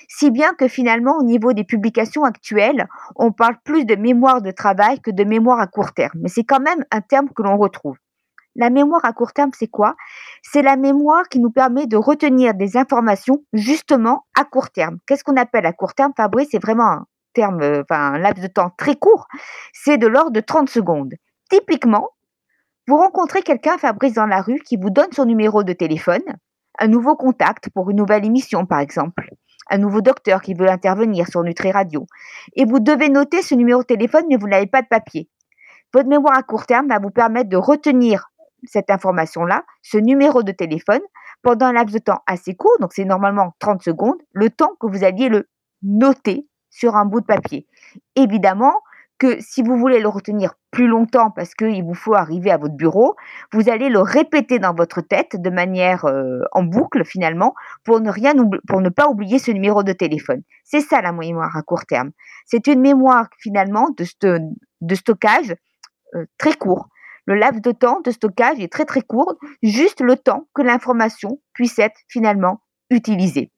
si 0.09 0.31
bien 0.31 0.51
que 0.55 0.67
finalement, 0.67 1.15
au 1.17 1.23
niveau 1.23 1.53
des 1.53 1.63
publications 1.63 2.25
actuelles, 2.25 2.89
on 3.15 3.31
parle 3.31 3.55
plus 3.63 3.85
de 3.85 3.95
mémoire 3.95 4.41
de 4.41 4.51
travail 4.51 4.99
que 4.99 5.11
de 5.11 5.23
mémoire 5.23 5.61
à 5.61 5.67
court 5.67 5.93
terme. 5.93 6.19
Mais 6.21 6.27
c'est 6.27 6.43
quand 6.43 6.59
même 6.59 6.83
un 6.91 6.99
terme 6.99 7.29
que 7.33 7.41
l'on 7.41 7.55
retrouve. 7.55 7.95
La 8.57 8.69
mémoire 8.69 9.05
à 9.05 9.13
court 9.13 9.31
terme, 9.31 9.51
c'est 9.57 9.69
quoi? 9.69 9.95
C'est 10.43 10.61
la 10.61 10.75
mémoire 10.75 11.29
qui 11.29 11.39
nous 11.39 11.51
permet 11.51 11.87
de 11.87 11.95
retenir 11.95 12.53
des 12.53 12.75
informations 12.75 13.45
justement 13.53 14.25
à 14.37 14.43
court 14.43 14.71
terme. 14.71 14.97
Qu'est-ce 15.07 15.23
qu'on 15.23 15.37
appelle 15.37 15.65
à 15.65 15.71
court 15.71 15.93
terme, 15.93 16.11
Fabrice 16.17 16.49
C'est 16.51 16.61
vraiment 16.61 16.83
un 16.83 17.05
terme, 17.33 17.61
enfin 17.81 18.13
un 18.13 18.17
laps 18.17 18.41
de 18.43 18.51
temps 18.51 18.71
très 18.77 18.95
court. 18.95 19.27
C'est 19.73 19.97
de 19.97 20.07
l'ordre 20.07 20.31
de 20.31 20.41
30 20.41 20.69
secondes. 20.69 21.13
Typiquement, 21.49 22.09
vous 22.87 22.97
rencontrez 22.97 23.41
quelqu'un, 23.41 23.77
Fabrice, 23.77 24.13
dans 24.13 24.25
la 24.25 24.41
rue, 24.41 24.59
qui 24.59 24.77
vous 24.77 24.89
donne 24.89 25.11
son 25.11 25.25
numéro 25.25 25.63
de 25.63 25.73
téléphone, 25.73 26.23
un 26.79 26.87
nouveau 26.87 27.15
contact 27.15 27.69
pour 27.69 27.89
une 27.89 27.97
nouvelle 27.97 28.25
émission, 28.25 28.65
par 28.65 28.79
exemple, 28.79 29.29
un 29.69 29.77
nouveau 29.77 30.01
docteur 30.01 30.41
qui 30.41 30.53
veut 30.53 30.69
intervenir 30.69 31.27
sur 31.27 31.43
Nutri 31.43 31.71
Radio, 31.71 32.07
et 32.55 32.65
vous 32.65 32.79
devez 32.79 33.09
noter 33.09 33.41
ce 33.41 33.55
numéro 33.55 33.81
de 33.81 33.85
téléphone, 33.85 34.25
mais 34.29 34.37
vous 34.37 34.47
n'avez 34.47 34.67
pas 34.67 34.81
de 34.81 34.87
papier. 34.87 35.29
Votre 35.93 36.09
mémoire 36.09 36.37
à 36.37 36.43
court 36.43 36.65
terme 36.65 36.87
va 36.87 36.99
vous 36.99 37.11
permettre 37.11 37.49
de 37.49 37.57
retenir 37.57 38.31
cette 38.63 38.89
information-là, 38.89 39.63
ce 39.81 39.97
numéro 39.97 40.43
de 40.43 40.51
téléphone, 40.51 41.01
pendant 41.41 41.67
un 41.67 41.73
laps 41.73 41.93
de 41.93 41.99
temps 41.99 42.21
assez 42.27 42.55
court, 42.55 42.77
donc 42.79 42.93
c'est 42.93 43.05
normalement 43.05 43.53
30 43.59 43.83
secondes, 43.83 44.17
le 44.33 44.49
temps 44.49 44.73
que 44.79 44.87
vous 44.87 45.03
alliez 45.03 45.29
le 45.29 45.47
noter 45.83 46.47
sur 46.71 46.95
un 46.95 47.05
bout 47.05 47.21
de 47.21 47.25
papier. 47.25 47.67
Évidemment, 48.15 48.73
que 49.21 49.39
si 49.39 49.61
vous 49.61 49.77
voulez 49.77 49.99
le 49.99 50.07
retenir 50.07 50.55
plus 50.71 50.87
longtemps 50.87 51.29
parce 51.29 51.53
qu'il 51.53 51.83
vous 51.83 51.93
faut 51.93 52.15
arriver 52.15 52.49
à 52.49 52.57
votre 52.57 52.73
bureau, 52.73 53.15
vous 53.53 53.69
allez 53.69 53.87
le 53.87 53.99
répéter 53.99 54.57
dans 54.57 54.73
votre 54.73 55.01
tête 55.01 55.39
de 55.39 55.49
manière 55.51 56.05
euh, 56.05 56.39
en 56.53 56.63
boucle 56.63 57.05
finalement 57.05 57.53
pour 57.83 58.01
ne 58.01 58.09
rien 58.09 58.33
pour 58.67 58.81
ne 58.81 58.89
pas 58.89 59.07
oublier 59.07 59.37
ce 59.37 59.51
numéro 59.51 59.83
de 59.83 59.93
téléphone. 59.93 60.41
C'est 60.63 60.81
ça 60.81 61.03
la 61.03 61.11
mémoire 61.11 61.55
à 61.55 61.61
court 61.61 61.85
terme. 61.85 62.09
C'est 62.47 62.65
une 62.65 62.81
mémoire 62.81 63.27
finalement 63.37 63.89
de, 63.95 64.95
stockage 64.95 65.55
euh, 66.15 66.25
très 66.39 66.55
court. 66.55 66.87
Le 67.27 67.35
laps 67.35 67.61
de 67.61 67.71
temps 67.73 68.01
de 68.03 68.09
stockage 68.09 68.59
est 68.59 68.71
très 68.71 68.85
très 68.85 69.01
court, 69.01 69.35
juste 69.61 70.01
le 70.01 70.15
temps 70.15 70.47
que 70.55 70.63
l'information 70.63 71.39
puisse 71.53 71.77
être 71.77 71.99
finalement 72.07 72.63
utilisée. 72.89 73.51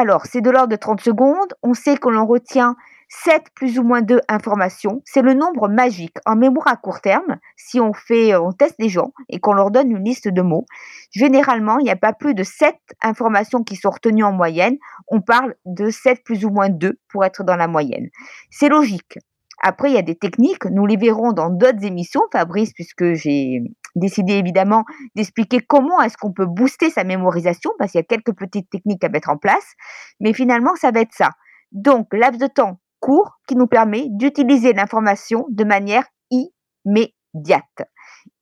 Alors, 0.00 0.26
c'est 0.26 0.40
de 0.40 0.50
l'ordre 0.50 0.68
de 0.68 0.76
30 0.76 1.00
secondes. 1.00 1.54
On 1.64 1.74
sait 1.74 1.96
que 1.96 2.08
l'on 2.08 2.24
retient 2.24 2.76
7 3.08 3.46
plus 3.52 3.80
ou 3.80 3.82
moins 3.82 4.00
2 4.00 4.20
informations, 4.28 5.02
c'est 5.04 5.22
le 5.22 5.34
nombre 5.34 5.68
magique. 5.68 6.14
En 6.24 6.36
mémoire 6.36 6.68
à 6.68 6.76
court 6.76 7.00
terme, 7.00 7.38
si 7.56 7.80
on 7.80 7.92
fait, 7.92 8.36
on 8.36 8.52
teste 8.52 8.76
les 8.78 8.90
gens 8.90 9.10
et 9.28 9.40
qu'on 9.40 9.54
leur 9.54 9.72
donne 9.72 9.90
une 9.90 10.04
liste 10.04 10.28
de 10.28 10.40
mots, 10.40 10.66
généralement, 11.10 11.80
il 11.80 11.82
n'y 11.82 11.90
a 11.90 11.96
pas 11.96 12.12
plus 12.12 12.34
de 12.34 12.44
7 12.44 12.76
informations 13.02 13.64
qui 13.64 13.74
sont 13.74 13.90
retenues 13.90 14.22
en 14.22 14.30
moyenne. 14.30 14.76
On 15.08 15.20
parle 15.20 15.56
de 15.64 15.90
7 15.90 16.22
plus 16.22 16.44
ou 16.44 16.50
moins 16.50 16.68
2 16.68 16.96
pour 17.08 17.24
être 17.24 17.42
dans 17.42 17.56
la 17.56 17.66
moyenne. 17.66 18.06
C'est 18.50 18.68
logique. 18.68 19.18
Après, 19.60 19.90
il 19.90 19.94
y 19.94 19.98
a 19.98 20.02
des 20.02 20.14
techniques, 20.14 20.66
nous 20.66 20.86
les 20.86 20.96
verrons 20.96 21.32
dans 21.32 21.50
d'autres 21.50 21.84
émissions, 21.84 22.22
Fabrice, 22.30 22.72
puisque 22.72 23.14
j'ai 23.14 23.62
décidé 23.98 24.34
évidemment 24.34 24.84
d'expliquer 25.14 25.60
comment 25.60 26.00
est-ce 26.02 26.16
qu'on 26.16 26.32
peut 26.32 26.46
booster 26.46 26.90
sa 26.90 27.04
mémorisation, 27.04 27.70
parce 27.78 27.92
qu'il 27.92 27.98
y 27.98 28.02
a 28.02 28.06
quelques 28.06 28.36
petites 28.36 28.70
techniques 28.70 29.04
à 29.04 29.08
mettre 29.08 29.30
en 29.30 29.36
place, 29.36 29.74
mais 30.20 30.32
finalement, 30.32 30.74
ça 30.76 30.90
va 30.90 31.00
être 31.00 31.12
ça. 31.12 31.30
Donc, 31.72 32.12
laps 32.12 32.40
de 32.40 32.46
temps 32.46 32.80
court 33.00 33.38
qui 33.46 33.56
nous 33.56 33.66
permet 33.66 34.06
d'utiliser 34.10 34.72
l'information 34.72 35.46
de 35.50 35.64
manière 35.64 36.04
immédiate. 36.30 37.82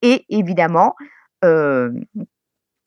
Et 0.03 0.25
évidemment, 0.29 0.95
euh, 1.45 1.91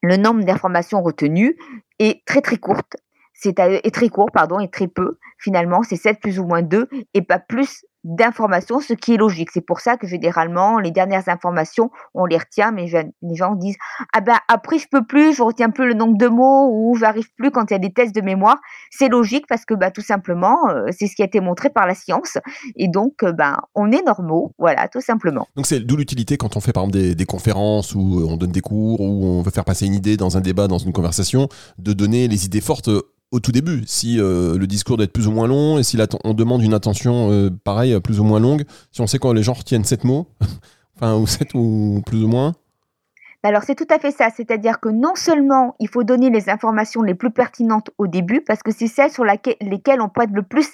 le 0.01 0.17
nombre 0.17 0.43
d'informations 0.43 1.01
retenues 1.01 1.57
est 1.99 2.25
très 2.25 2.41
très 2.41 2.57
courte. 2.57 2.95
C'est 3.33 3.53
très 3.53 4.09
court, 4.09 4.29
pardon, 4.33 4.59
et 4.59 4.69
très 4.69 4.87
peu. 4.87 5.17
Finalement, 5.39 5.83
c'est 5.83 5.95
7 5.95 6.19
plus 6.19 6.39
ou 6.39 6.45
moins 6.45 6.61
2 6.61 6.87
et 7.13 7.21
pas 7.21 7.39
plus 7.39 7.83
d'informations, 8.03 8.79
ce 8.79 8.93
qui 8.93 9.13
est 9.13 9.17
logique. 9.17 9.49
C'est 9.51 9.65
pour 9.65 9.81
ça 9.81 9.97
que 9.97 10.07
généralement, 10.07 10.79
les 10.79 10.91
dernières 10.91 11.27
informations, 11.27 11.91
on 12.13 12.25
les 12.25 12.37
retient, 12.37 12.71
mais 12.71 12.85
les 13.21 13.35
gens 13.35 13.55
disent 13.55 13.77
Ah 14.13 14.21
ben 14.21 14.37
après, 14.47 14.79
je 14.79 14.87
peux 14.89 15.05
plus, 15.05 15.33
je 15.33 15.43
retiens 15.43 15.69
plus 15.69 15.87
le 15.87 15.93
nombre 15.93 16.17
de 16.17 16.27
mots 16.27 16.69
ou 16.71 16.95
j'arrive 16.95 17.29
plus 17.37 17.51
quand 17.51 17.69
il 17.69 17.73
y 17.73 17.75
a 17.75 17.79
des 17.79 17.91
tests 17.91 18.15
de 18.15 18.21
mémoire. 18.21 18.57
C'est 18.89 19.09
logique 19.09 19.45
parce 19.47 19.65
que 19.65 19.73
bah, 19.73 19.91
tout 19.91 20.01
simplement, 20.01 20.69
euh, 20.69 20.85
c'est 20.97 21.07
ce 21.07 21.15
qui 21.15 21.21
a 21.21 21.25
été 21.25 21.41
montré 21.41 21.69
par 21.69 21.85
la 21.85 21.95
science. 21.95 22.37
Et 22.75 22.87
donc, 22.87 23.23
ben, 23.23 23.57
on 23.75 23.91
est 23.91 24.03
normaux, 24.05 24.53
voilà, 24.57 24.87
tout 24.87 25.01
simplement. 25.01 25.47
Donc, 25.55 25.65
c'est 25.65 25.81
d'où 25.81 25.97
l'utilité 25.97 26.37
quand 26.37 26.55
on 26.55 26.61
fait 26.61 26.73
par 26.73 26.83
exemple 26.83 27.15
des, 27.15 27.25
conférences 27.25 27.93
ou 27.93 28.25
on 28.27 28.37
donne 28.37 28.51
des 28.51 28.61
cours 28.61 29.01
ou 29.01 29.25
on 29.25 29.41
veut 29.43 29.51
faire 29.51 29.65
passer 29.65 29.85
une 29.85 29.93
idée 29.93 30.17
dans 30.17 30.35
un 30.37 30.41
débat, 30.41 30.67
dans 30.67 30.79
une 30.79 30.93
conversation, 30.93 31.47
de 31.77 31.93
donner 31.93 32.27
les 32.27 32.45
idées 32.45 32.61
fortes 32.61 32.89
au 33.31 33.39
tout 33.39 33.51
début. 33.51 33.83
Si 33.85 34.19
euh, 34.19 34.57
le 34.57 34.67
discours 34.67 34.97
doit 34.97 35.05
être 35.05 35.13
plus 35.13 35.27
ou 35.27 35.31
moins 35.31 35.47
long 35.47 35.77
et 35.77 35.83
si 35.83 35.97
on 36.23 36.33
demande 36.33 36.63
une 36.63 36.73
attention 36.73 37.31
euh, 37.31 37.49
pareille, 37.49 37.99
plus 37.99 38.19
ou 38.19 38.23
moins 38.23 38.39
longue, 38.39 38.63
si 38.91 39.01
on 39.01 39.07
sait 39.07 39.19
quand 39.19 39.33
les 39.33 39.43
gens 39.43 39.53
retiennent 39.53 39.85
sept 39.85 40.03
mots, 40.03 40.27
Enfin, 41.01 41.15
ou 41.15 41.27
7 41.27 41.53
ou 41.53 42.01
plus 42.05 42.23
ou 42.23 42.27
moins 42.27 42.53
alors 43.41 43.63
c'est 43.63 43.75
tout 43.75 43.87
à 43.89 43.99
fait 43.99 44.11
ça, 44.11 44.27
c'est-à-dire 44.35 44.81
que 44.81 44.89
non 44.89 45.15
seulement 45.15 45.73
il 45.79 45.87
faut 45.87 46.03
donner 46.03 46.29
les 46.29 46.49
informations 46.49 47.01
les 47.01 47.15
plus 47.15 47.31
pertinentes 47.31 47.89
au 47.97 48.05
début, 48.05 48.41
parce 48.41 48.61
que 48.61 48.71
c'est 48.73 48.87
celles 48.87 49.11
sur 49.11 49.23
lesquelles 49.23 50.01
on 50.01 50.09
prête 50.09 50.31
le 50.33 50.43
plus 50.43 50.67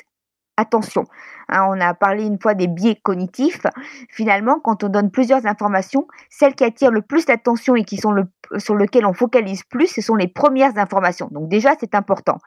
attention. 0.57 1.05
Hein, 1.49 1.67
on 1.69 1.79
a 1.79 1.93
parlé 1.93 2.25
une 2.25 2.39
fois 2.39 2.53
des 2.53 2.67
biais 2.67 2.95
cognitifs. 3.01 3.61
Finalement, 4.09 4.59
quand 4.59 4.83
on 4.83 4.89
donne 4.89 5.11
plusieurs 5.11 5.45
informations, 5.45 6.07
celles 6.29 6.55
qui 6.55 6.63
attirent 6.63 6.91
le 6.91 7.01
plus 7.01 7.27
l'attention 7.27 7.75
et 7.75 7.83
qui 7.83 7.97
sont 7.97 8.15
sur 8.57 8.75
lesquelles 8.75 9.05
on 9.05 9.13
focalise 9.13 9.63
plus, 9.63 9.87
ce 9.87 10.01
sont 10.01 10.15
les 10.15 10.27
premières 10.27 10.77
informations. 10.77 11.29
Donc 11.31 11.49
déjà, 11.49 11.73
c'est 11.79 11.95
important. 11.95 12.37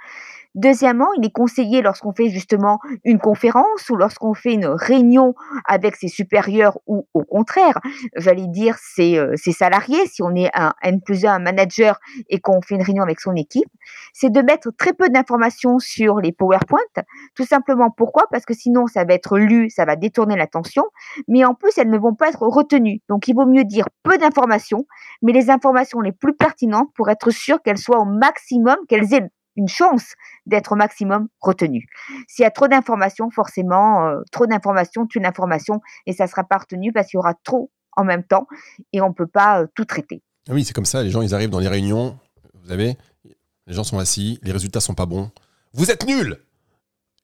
Deuxièmement, 0.54 1.08
il 1.16 1.26
est 1.26 1.32
conseillé 1.32 1.82
lorsqu'on 1.82 2.12
fait 2.12 2.28
justement 2.28 2.78
une 3.04 3.18
conférence 3.18 3.90
ou 3.90 3.96
lorsqu'on 3.96 4.34
fait 4.34 4.54
une 4.54 4.66
réunion 4.66 5.34
avec 5.66 5.96
ses 5.96 6.08
supérieurs 6.08 6.78
ou 6.86 7.06
au 7.14 7.24
contraire, 7.24 7.78
j'allais 8.16 8.46
dire 8.46 8.76
ses, 8.78 9.18
euh, 9.18 9.34
ses, 9.36 9.52
salariés, 9.52 10.06
si 10.06 10.22
on 10.22 10.34
est 10.34 10.50
un 10.54 10.72
N 10.82 11.00
plus 11.02 11.26
1, 11.26 11.34
un 11.34 11.38
manager 11.38 12.00
et 12.28 12.40
qu'on 12.40 12.62
fait 12.62 12.76
une 12.76 12.82
réunion 12.82 13.02
avec 13.02 13.20
son 13.20 13.34
équipe, 13.34 13.68
c'est 14.12 14.30
de 14.30 14.40
mettre 14.40 14.70
très 14.76 14.94
peu 14.94 15.10
d'informations 15.10 15.78
sur 15.78 16.18
les 16.18 16.32
PowerPoint. 16.32 16.78
Tout 17.34 17.44
simplement 17.44 17.90
pourquoi? 17.90 18.24
Parce 18.30 18.44
que 18.44 18.54
sinon 18.54 18.86
ça 18.86 19.04
va 19.04 19.14
être 19.14 19.38
lu, 19.38 19.68
ça 19.70 19.84
va 19.84 19.96
détourner 19.96 20.36
l'attention, 20.36 20.84
mais 21.28 21.44
en 21.44 21.54
plus 21.54 21.76
elles 21.76 21.90
ne 21.90 21.98
vont 21.98 22.14
pas 22.14 22.30
être 22.30 22.42
retenues. 22.42 23.00
Donc 23.08 23.28
il 23.28 23.34
vaut 23.34 23.46
mieux 23.46 23.64
dire 23.64 23.84
peu 24.02 24.16
d'informations, 24.16 24.86
mais 25.22 25.32
les 25.32 25.50
informations 25.50 26.00
les 26.00 26.12
plus 26.12 26.34
pertinentes 26.34 26.88
pour 26.94 27.10
être 27.10 27.30
sûr 27.30 27.62
qu'elles 27.62 27.78
soient 27.78 28.00
au 28.00 28.06
maximum, 28.06 28.76
qu'elles 28.88 29.12
aient 29.14 29.28
une 29.58 29.68
chance 29.68 30.14
d'être 30.46 30.72
au 30.72 30.76
maximum 30.76 31.28
retenu. 31.40 31.86
S'il 32.28 32.44
y 32.44 32.46
a 32.46 32.50
trop 32.50 32.68
d'informations, 32.68 33.28
forcément, 33.30 34.06
euh, 34.06 34.20
trop 34.30 34.46
d'informations 34.46 35.06
tue 35.06 35.18
l'information 35.18 35.80
et 36.06 36.12
ça 36.12 36.26
sera 36.26 36.44
pas 36.44 36.58
retenu 36.58 36.92
parce 36.92 37.08
qu'il 37.08 37.18
y 37.18 37.20
aura 37.20 37.34
trop 37.44 37.70
en 37.96 38.04
même 38.04 38.22
temps 38.22 38.46
et 38.92 39.00
on 39.02 39.08
ne 39.08 39.14
peut 39.14 39.26
pas 39.26 39.62
euh, 39.62 39.66
tout 39.74 39.84
traiter. 39.84 40.22
Ah 40.48 40.52
oui, 40.54 40.64
c'est 40.64 40.72
comme 40.72 40.86
ça, 40.86 41.02
les 41.02 41.10
gens, 41.10 41.20
ils 41.20 41.34
arrivent 41.34 41.50
dans 41.50 41.58
les 41.58 41.68
réunions, 41.68 42.18
vous 42.54 42.68
savez, 42.68 42.96
les 43.66 43.74
gens 43.74 43.84
sont 43.84 43.98
assis, 43.98 44.38
les 44.42 44.52
résultats 44.52 44.80
sont 44.80 44.94
pas 44.94 45.06
bons. 45.06 45.30
Vous 45.74 45.90
êtes 45.90 46.06
nuls 46.06 46.38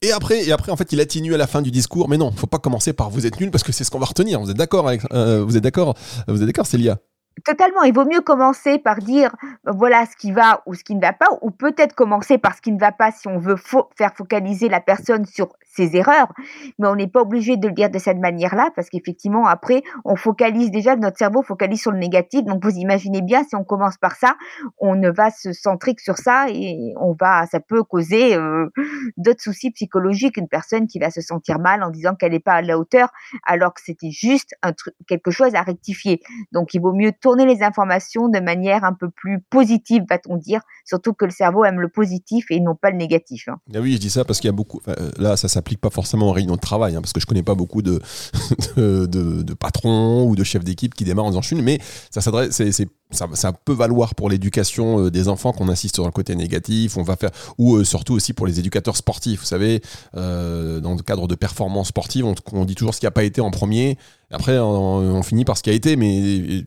et 0.03 0.13
après, 0.13 0.45
et 0.45 0.53
après, 0.53 0.71
en 0.71 0.77
fait, 0.77 0.93
il 0.93 1.01
atténue 1.01 1.33
à 1.33 1.39
la 1.39 1.47
fin 1.47 1.63
du 1.63 1.71
discours. 1.71 2.11
Mais 2.11 2.19
non, 2.19 2.31
faut 2.31 2.47
pas 2.47 2.59
commencer 2.59 2.93
par 2.93 3.09
vous 3.09 3.25
êtes 3.25 3.41
nuls 3.41 3.51
parce 3.51 3.65
que 3.65 3.73
c'est 3.73 3.85
ce 3.85 3.91
qu'on 3.91 4.01
va 4.01 4.05
retenir. 4.05 4.39
Vous 4.39 4.51
êtes 4.51 4.57
d'accord 4.57 4.87
euh, 5.13 5.43
vous 5.43 5.57
êtes 5.57 5.63
d'accord, 5.63 5.95
vous 6.29 6.43
êtes 6.43 6.47
d'accord, 6.47 6.67
Célia? 6.67 6.99
Totalement. 7.43 7.83
Il 7.83 7.93
vaut 7.93 8.05
mieux 8.05 8.21
commencer 8.21 8.79
par 8.79 8.99
dire 8.99 9.35
voilà 9.65 10.07
ce 10.07 10.17
qui 10.17 10.31
va 10.31 10.63
ou 10.67 10.75
ce 10.75 10.85
qui 10.85 10.95
ne 10.95 11.01
va 11.01 11.13
pas, 11.13 11.27
ou 11.43 11.51
peut-être 11.51 11.95
commencer 11.95 12.39
par 12.39 12.55
ce 12.55 12.61
qui 12.61 12.71
ne 12.73 12.79
va 12.79 12.93
pas 12.93 13.11
si 13.11 13.27
on 13.29 13.39
veut 13.39 13.57
faire 13.97 14.15
focaliser 14.15 14.69
la 14.69 14.81
personne 14.81 15.27
sur 15.27 15.49
ses 15.75 15.97
erreurs, 15.97 16.33
mais 16.79 16.89
on 16.89 16.97
n'est 16.97 17.09
pas 17.09 17.21
obligé 17.21 17.57
de 17.57 17.69
le 17.69 17.75
dire 17.75 17.91
de 17.91 17.99
cette 17.99 18.19
manière-là 18.19 18.71
parce 18.77 18.89
qu'effectivement 18.89 19.47
après 19.47 19.83
on 20.05 20.17
focalise 20.17 20.71
déjà 20.71 20.97
notre 20.97 21.19
cerveau 21.19 21.43
focalise 21.43 21.81
sur 21.81 21.91
le 21.91 21.99
négatif. 21.99 22.45
Donc 22.45 22.65
vous 22.65 22.77
imaginez 22.77 23.23
bien 23.23 23.45
si 23.45 23.57
on 23.57 23.65
commence 23.65 23.97
par 23.97 24.17
ça, 24.17 24.37
on 24.79 24.95
ne 24.95 25.11
va 25.11 25.31
se 25.31 25.53
centrer 25.53 25.95
que 25.95 26.03
sur 26.03 26.19
ça 26.19 26.47
et 26.49 26.93
on 27.01 27.15
va 27.19 27.47
ça 27.47 27.61
peut 27.61 27.83
causer 27.83 28.37
euh, 28.37 28.69
d'autres 29.17 29.43
soucis 29.43 29.71
psychologiques. 29.71 30.37
Une 30.37 30.49
personne 30.49 30.87
qui 30.87 30.99
va 30.99 31.11
se 31.11 31.21
sentir 31.21 31.59
mal 31.59 31.83
en 31.83 31.91
disant 31.91 32.15
qu'elle 32.15 32.33
n'est 32.33 32.41
pas 32.41 32.55
à 32.55 32.63
la 32.63 32.79
hauteur 32.79 33.09
alors 33.45 33.75
que 33.75 33.81
c'était 33.85 34.11
juste 34.11 34.55
un 34.63 34.73
truc 34.73 34.95
quelque 35.07 35.31
chose 35.31 35.55
à 35.55 35.63
rectifier. 35.63 36.21
Donc 36.53 36.75
il 36.75 36.81
vaut 36.81 36.93
mieux 36.93 37.13
tourner 37.21 37.47
les 37.47 37.63
informations 37.63 38.29
de 38.29 38.41
manière 38.41 38.85
un 38.85 38.93
peu 38.93 39.11
plus 39.11 39.41
positive, 39.41 40.05
va-t-on 40.09 40.37
dire, 40.37 40.61
surtout 40.85 41.13
que 41.13 41.25
le 41.25 41.31
cerveau 41.31 41.65
aime 41.65 41.81
le 41.81 41.89
positif 41.89 42.47
et 42.51 42.61
non 42.61 42.75
pas 42.75 42.91
le 42.91 42.97
négatif. 42.97 43.49
Hein. 43.49 43.57
Ah 43.75 43.79
oui, 43.81 43.95
je 43.95 43.99
dis 43.99 44.11
ça 44.11 44.25
parce 44.25 44.41
qu'il 44.41 44.49
y 44.49 44.55
a 44.55 44.57
beaucoup. 44.57 44.81
Euh, 44.89 45.11
là, 45.19 45.37
ça 45.37 45.49
pas 45.81 45.91
forcément 45.91 46.29
en 46.29 46.33
réunion 46.33 46.55
de 46.55 46.61
travail, 46.61 46.95
hein, 46.97 47.01
parce 47.01 47.13
que 47.13 47.21
je 47.21 47.27
connais 47.27 47.43
pas 47.43 47.55
beaucoup 47.55 47.83
de, 47.83 48.01
de, 48.77 49.55
patrons 49.55 50.25
ou 50.25 50.37
de 50.37 50.45
chefs 50.45 50.65
d'équipe 50.65 50.95
qui 50.95 51.05
démarrent 51.05 51.27
en 51.27 51.41
disant 51.41 51.63
mais 51.63 51.81
ça 52.11 52.21
s'adresse, 52.21 52.51
c'est, 52.51 52.89
ça, 53.11 53.53
peut 53.53 53.73
valoir 53.73 54.15
pour 54.15 54.29
l'éducation 54.29 55.07
euh, 55.07 55.11
des 55.11 55.29
enfants 55.29 55.53
qu'on 55.53 55.69
insiste 55.69 55.97
sur 55.97 56.05
le 56.05 56.11
côté 56.11 56.35
négatif, 56.35 56.97
on 56.97 57.03
va 57.03 57.17
faire, 57.17 57.31
ou 57.59 57.77
euh, 57.77 57.85
surtout 57.85 58.15
aussi 58.15 58.33
pour 58.33 58.47
les 58.47 58.59
éducateurs 58.59 58.97
sportifs, 58.97 59.41
vous 59.41 59.47
savez, 59.47 59.81
dans 60.15 60.95
le 60.97 61.03
cadre 61.03 61.29
de 61.29 61.35
performance 61.35 61.89
sportive, 61.89 62.27
on, 62.53 62.65
dit 62.65 62.75
toujours 62.75 62.95
ce 62.95 63.01
qui 63.01 63.07
n'a 63.07 63.11
pas 63.11 63.25
été 63.25 63.41
en 63.41 63.51
premier, 63.51 63.99
après 64.31 64.59
on, 64.59 65.23
finit 65.23 65.45
par 65.45 65.57
ce 65.57 65.63
qui 65.63 65.71
a 65.71 65.73
été, 65.73 65.97
mais 65.97 66.65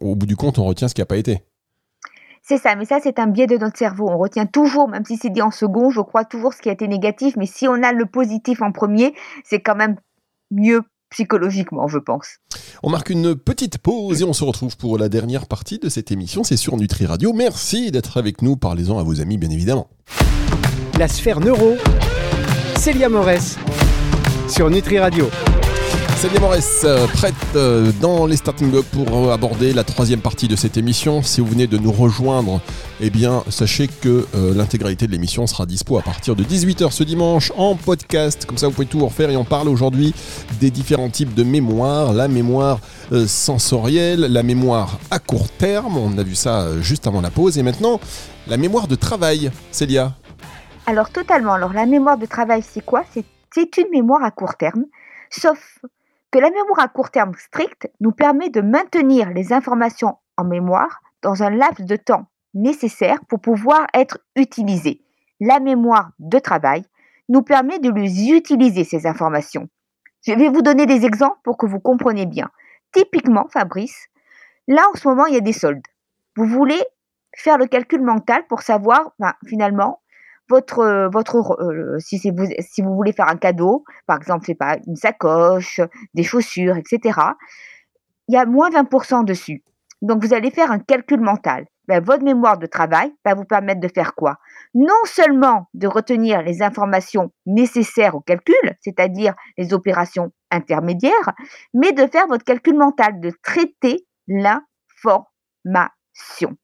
au 0.00 0.14
bout 0.14 0.26
du 0.26 0.36
compte, 0.36 0.58
on 0.58 0.64
retient 0.64 0.88
ce 0.88 0.94
qui 0.94 1.00
n'a 1.00 1.06
pas 1.06 1.16
été. 1.16 1.42
C'est 2.50 2.58
ça, 2.58 2.74
mais 2.74 2.84
ça, 2.84 2.98
c'est 3.00 3.20
un 3.20 3.28
biais 3.28 3.46
de 3.46 3.56
notre 3.56 3.78
cerveau. 3.78 4.08
On 4.10 4.18
retient 4.18 4.44
toujours, 4.44 4.88
même 4.88 5.04
si 5.04 5.16
c'est 5.16 5.30
dit 5.30 5.40
en 5.40 5.52
second, 5.52 5.90
je 5.90 6.00
crois 6.00 6.24
toujours 6.24 6.52
ce 6.52 6.60
qui 6.60 6.68
a 6.68 6.72
été 6.72 6.88
négatif, 6.88 7.36
mais 7.36 7.46
si 7.46 7.68
on 7.68 7.80
a 7.80 7.92
le 7.92 8.06
positif 8.06 8.60
en 8.60 8.72
premier, 8.72 9.14
c'est 9.44 9.60
quand 9.60 9.76
même 9.76 9.94
mieux 10.50 10.82
psychologiquement, 11.10 11.86
je 11.86 11.98
pense. 11.98 12.38
On 12.82 12.90
marque 12.90 13.10
une 13.10 13.36
petite 13.36 13.78
pause 13.78 14.22
et 14.22 14.24
on 14.24 14.32
se 14.32 14.42
retrouve 14.42 14.76
pour 14.76 14.98
la 14.98 15.08
dernière 15.08 15.46
partie 15.46 15.78
de 15.78 15.88
cette 15.88 16.10
émission. 16.10 16.42
C'est 16.42 16.56
sur 16.56 16.76
Nutri 16.76 17.06
Radio. 17.06 17.32
Merci 17.32 17.92
d'être 17.92 18.16
avec 18.16 18.42
nous. 18.42 18.56
Parlez-en 18.56 18.98
à 18.98 19.04
vos 19.04 19.20
amis, 19.20 19.38
bien 19.38 19.50
évidemment. 19.50 19.86
La 20.98 21.06
sphère 21.06 21.38
neuro, 21.38 21.76
Célia 22.74 23.08
Morès, 23.08 23.58
sur 24.48 24.70
Nutri 24.70 24.98
Radio. 24.98 25.30
Célia 26.20 26.38
Morès, 26.38 26.82
euh, 26.84 27.06
prête 27.06 27.34
euh, 27.56 27.92
dans 28.02 28.26
les 28.26 28.36
starting 28.36 28.70
blocks 28.70 28.84
pour 28.84 29.08
euh, 29.16 29.32
aborder 29.32 29.72
la 29.72 29.84
troisième 29.84 30.20
partie 30.20 30.48
de 30.48 30.54
cette 30.54 30.76
émission. 30.76 31.22
Si 31.22 31.40
vous 31.40 31.46
venez 31.46 31.66
de 31.66 31.78
nous 31.78 31.92
rejoindre, 31.92 32.60
eh 33.00 33.08
bien, 33.08 33.42
sachez 33.48 33.88
que 33.88 34.26
l'intégralité 34.54 35.06
de 35.06 35.12
l'émission 35.12 35.46
sera 35.46 35.64
dispo 35.64 35.96
à 35.96 36.02
partir 36.02 36.36
de 36.36 36.44
18h 36.44 36.90
ce 36.90 37.04
dimanche 37.04 37.52
en 37.56 37.74
podcast. 37.74 38.44
Comme 38.44 38.58
ça, 38.58 38.66
vous 38.66 38.74
pouvez 38.74 38.86
tout 38.86 39.02
refaire 39.02 39.30
et 39.30 39.36
on 39.38 39.46
parle 39.46 39.70
aujourd'hui 39.70 40.12
des 40.60 40.70
différents 40.70 41.08
types 41.08 41.32
de 41.32 41.42
mémoire. 41.42 42.12
La 42.12 42.28
mémoire 42.28 42.80
sensorielle, 43.26 44.20
la 44.20 44.42
mémoire 44.42 44.98
à 45.10 45.20
court 45.20 45.48
terme, 45.48 45.96
on 45.96 46.18
a 46.18 46.22
vu 46.22 46.34
ça 46.34 46.82
juste 46.82 47.06
avant 47.06 47.22
la 47.22 47.30
pause. 47.30 47.56
Et 47.56 47.62
maintenant, 47.62 47.98
la 48.46 48.58
mémoire 48.58 48.88
de 48.88 48.94
travail. 48.94 49.50
Célia 49.70 50.12
Alors, 50.84 51.08
totalement. 51.08 51.54
Alors, 51.54 51.72
la 51.72 51.86
mémoire 51.86 52.18
de 52.18 52.26
travail, 52.26 52.62
c'est 52.62 52.84
quoi? 52.84 53.04
C'est 53.54 53.76
une 53.78 53.90
mémoire 53.90 54.22
à 54.22 54.30
court 54.30 54.56
terme, 54.58 54.84
sauf 55.30 55.78
que 56.30 56.38
la 56.38 56.50
mémoire 56.50 56.80
à 56.80 56.88
court 56.88 57.10
terme 57.10 57.34
stricte 57.34 57.90
nous 58.00 58.12
permet 58.12 58.50
de 58.50 58.60
maintenir 58.60 59.30
les 59.30 59.52
informations 59.52 60.16
en 60.36 60.44
mémoire 60.44 61.02
dans 61.22 61.42
un 61.42 61.50
laps 61.50 61.84
de 61.84 61.96
temps 61.96 62.26
nécessaire 62.54 63.18
pour 63.28 63.40
pouvoir 63.40 63.86
être 63.94 64.18
utilisées. 64.36 65.02
La 65.40 65.60
mémoire 65.60 66.10
de 66.18 66.38
travail 66.38 66.84
nous 67.28 67.42
permet 67.42 67.78
de 67.78 67.90
les 67.90 68.30
utiliser, 68.30 68.84
ces 68.84 69.06
informations. 69.06 69.68
Je 70.26 70.32
vais 70.32 70.48
vous 70.48 70.62
donner 70.62 70.86
des 70.86 71.06
exemples 71.06 71.38
pour 71.44 71.56
que 71.56 71.66
vous 71.66 71.80
compreniez 71.80 72.26
bien. 72.26 72.50
Typiquement, 72.92 73.46
Fabrice, 73.52 74.08
là 74.66 74.82
en 74.92 74.96
ce 74.96 75.08
moment, 75.08 75.26
il 75.26 75.34
y 75.34 75.38
a 75.38 75.40
des 75.40 75.52
soldes. 75.52 75.86
Vous 76.36 76.46
voulez 76.46 76.82
faire 77.36 77.58
le 77.58 77.66
calcul 77.66 78.02
mental 78.02 78.46
pour 78.48 78.62
savoir 78.62 79.12
ben, 79.18 79.32
finalement 79.46 80.00
votre, 80.50 80.80
euh, 80.80 81.08
votre 81.08 81.36
euh, 81.62 81.98
si, 81.98 82.30
vous, 82.30 82.44
si 82.58 82.82
vous 82.82 82.94
voulez 82.94 83.12
faire 83.12 83.28
un 83.28 83.36
cadeau, 83.36 83.84
par 84.06 84.18
exemple, 84.18 84.44
c'est 84.44 84.54
pas 84.54 84.76
une 84.86 84.96
sacoche, 84.96 85.80
des 86.12 86.24
chaussures, 86.24 86.76
etc. 86.76 87.18
Il 88.28 88.34
y 88.34 88.36
a 88.36 88.44
moins 88.44 88.68
20% 88.68 89.24
dessus. 89.24 89.62
Donc 90.02 90.22
vous 90.22 90.34
allez 90.34 90.50
faire 90.50 90.70
un 90.70 90.78
calcul 90.78 91.20
mental. 91.20 91.66
Ben, 91.88 92.02
votre 92.02 92.22
mémoire 92.22 92.58
de 92.58 92.66
travail 92.66 93.12
va 93.24 93.34
vous 93.34 93.44
permettre 93.44 93.80
de 93.80 93.88
faire 93.88 94.14
quoi? 94.14 94.36
Non 94.74 94.94
seulement 95.04 95.68
de 95.74 95.88
retenir 95.88 96.42
les 96.42 96.62
informations 96.62 97.32
nécessaires 97.46 98.14
au 98.14 98.20
calcul, 98.20 98.76
c'est-à-dire 98.80 99.34
les 99.58 99.74
opérations 99.74 100.30
intermédiaires, 100.50 101.32
mais 101.74 101.92
de 101.92 102.06
faire 102.06 102.28
votre 102.28 102.44
calcul 102.44 102.76
mental, 102.76 103.20
de 103.20 103.32
traiter 103.42 104.06
l'information. 104.28 106.56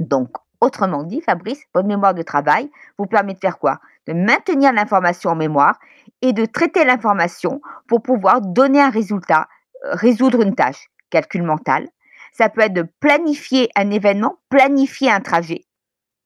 Donc, 0.00 0.30
Autrement 0.62 1.02
dit, 1.02 1.20
Fabrice, 1.20 1.64
votre 1.74 1.88
mémoire 1.88 2.14
de 2.14 2.22
travail 2.22 2.70
vous 2.96 3.06
permet 3.06 3.34
de 3.34 3.40
faire 3.40 3.58
quoi? 3.58 3.80
De 4.06 4.12
maintenir 4.12 4.72
l'information 4.72 5.30
en 5.30 5.34
mémoire 5.34 5.76
et 6.22 6.32
de 6.32 6.46
traiter 6.46 6.84
l'information 6.84 7.60
pour 7.88 8.00
pouvoir 8.00 8.40
donner 8.40 8.80
un 8.80 8.90
résultat, 8.90 9.48
euh, 9.84 9.94
résoudre 9.94 10.40
une 10.40 10.54
tâche. 10.54 10.86
Calcul 11.10 11.42
mental. 11.42 11.88
Ça 12.32 12.48
peut 12.48 12.60
être 12.60 12.74
de 12.74 12.86
planifier 13.00 13.70
un 13.74 13.90
événement, 13.90 14.38
planifier 14.50 15.10
un 15.10 15.18
trajet. 15.18 15.64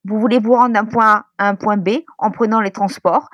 Vous 0.05 0.21
voulez 0.21 0.39
vous 0.39 0.53
rendre 0.53 0.75
d'un 0.75 0.85
point 0.85 1.07
A 1.07 1.27
à 1.39 1.49
un 1.49 1.55
point 1.55 1.79
B 1.79 2.01
en 2.19 2.31
prenant 2.31 2.61
les 2.61 2.71
transports 2.71 3.31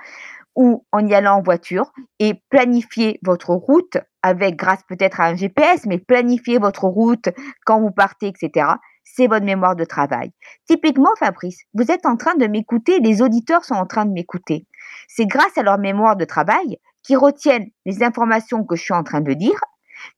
ou 0.54 0.87
en 0.92 1.04
y 1.04 1.14
allant 1.14 1.38
en 1.38 1.42
voiture 1.42 1.90
et 2.21 2.35
planifier 2.49 3.18
votre 3.25 3.50
route 3.50 3.99
avec 4.23 4.54
grâce 4.54 4.85
peut-être 4.85 5.21
à 5.21 5.25
un 5.25 5.35
GPS, 5.35 5.85
mais 5.85 5.99
planifier 5.99 6.59
votre 6.59 6.85
route 6.85 7.28
quand 7.66 7.80
vous 7.80 7.90
partez, 7.90 8.28
etc 8.28 8.76
c'est 9.14 9.26
votre 9.26 9.45
mémoire 9.45 9.76
de 9.76 9.85
travail. 9.85 10.33
Typiquement, 10.66 11.11
Fabrice, 11.19 11.64
vous 11.75 11.90
êtes 11.90 12.07
en 12.07 12.16
train 12.16 12.35
de 12.35 12.47
m'écouter, 12.47 12.99
les 13.00 13.21
auditeurs 13.21 13.64
sont 13.64 13.75
en 13.75 13.87
train 13.87 14.07
de 14.07 14.12
m'écouter. 14.12 14.66
C'est 15.07 15.26
grâce 15.26 15.57
à 15.59 15.62
leur 15.62 15.78
mémoire 15.78 16.16
de 16.16 16.25
travail 16.25 16.78
qu'ils 17.02 17.19
retiennent 17.19 17.69
les 17.85 18.02
informations 18.02 18.64
que 18.64 18.75
je 18.75 18.83
suis 18.83 18.95
en 18.95 19.02
train 19.02 19.21
de 19.21 19.35
dire, 19.35 19.61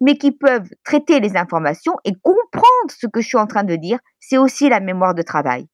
mais 0.01 0.17
qui 0.17 0.31
peuvent 0.31 0.69
traiter 0.85 1.19
les 1.19 1.37
informations 1.37 1.95
et 2.05 2.13
comprendre 2.23 2.91
ce 2.91 3.07
que 3.09 3.21
je 3.21 3.27
suis 3.27 3.39
en 3.39 3.47
train 3.47 3.65
de 3.65 3.75
dire. 3.75 3.99
C'est 4.21 4.39
aussi 4.39 4.69
la 4.69 4.81
mémoire 4.81 5.15
de 5.15 5.23
travail. 5.23 5.67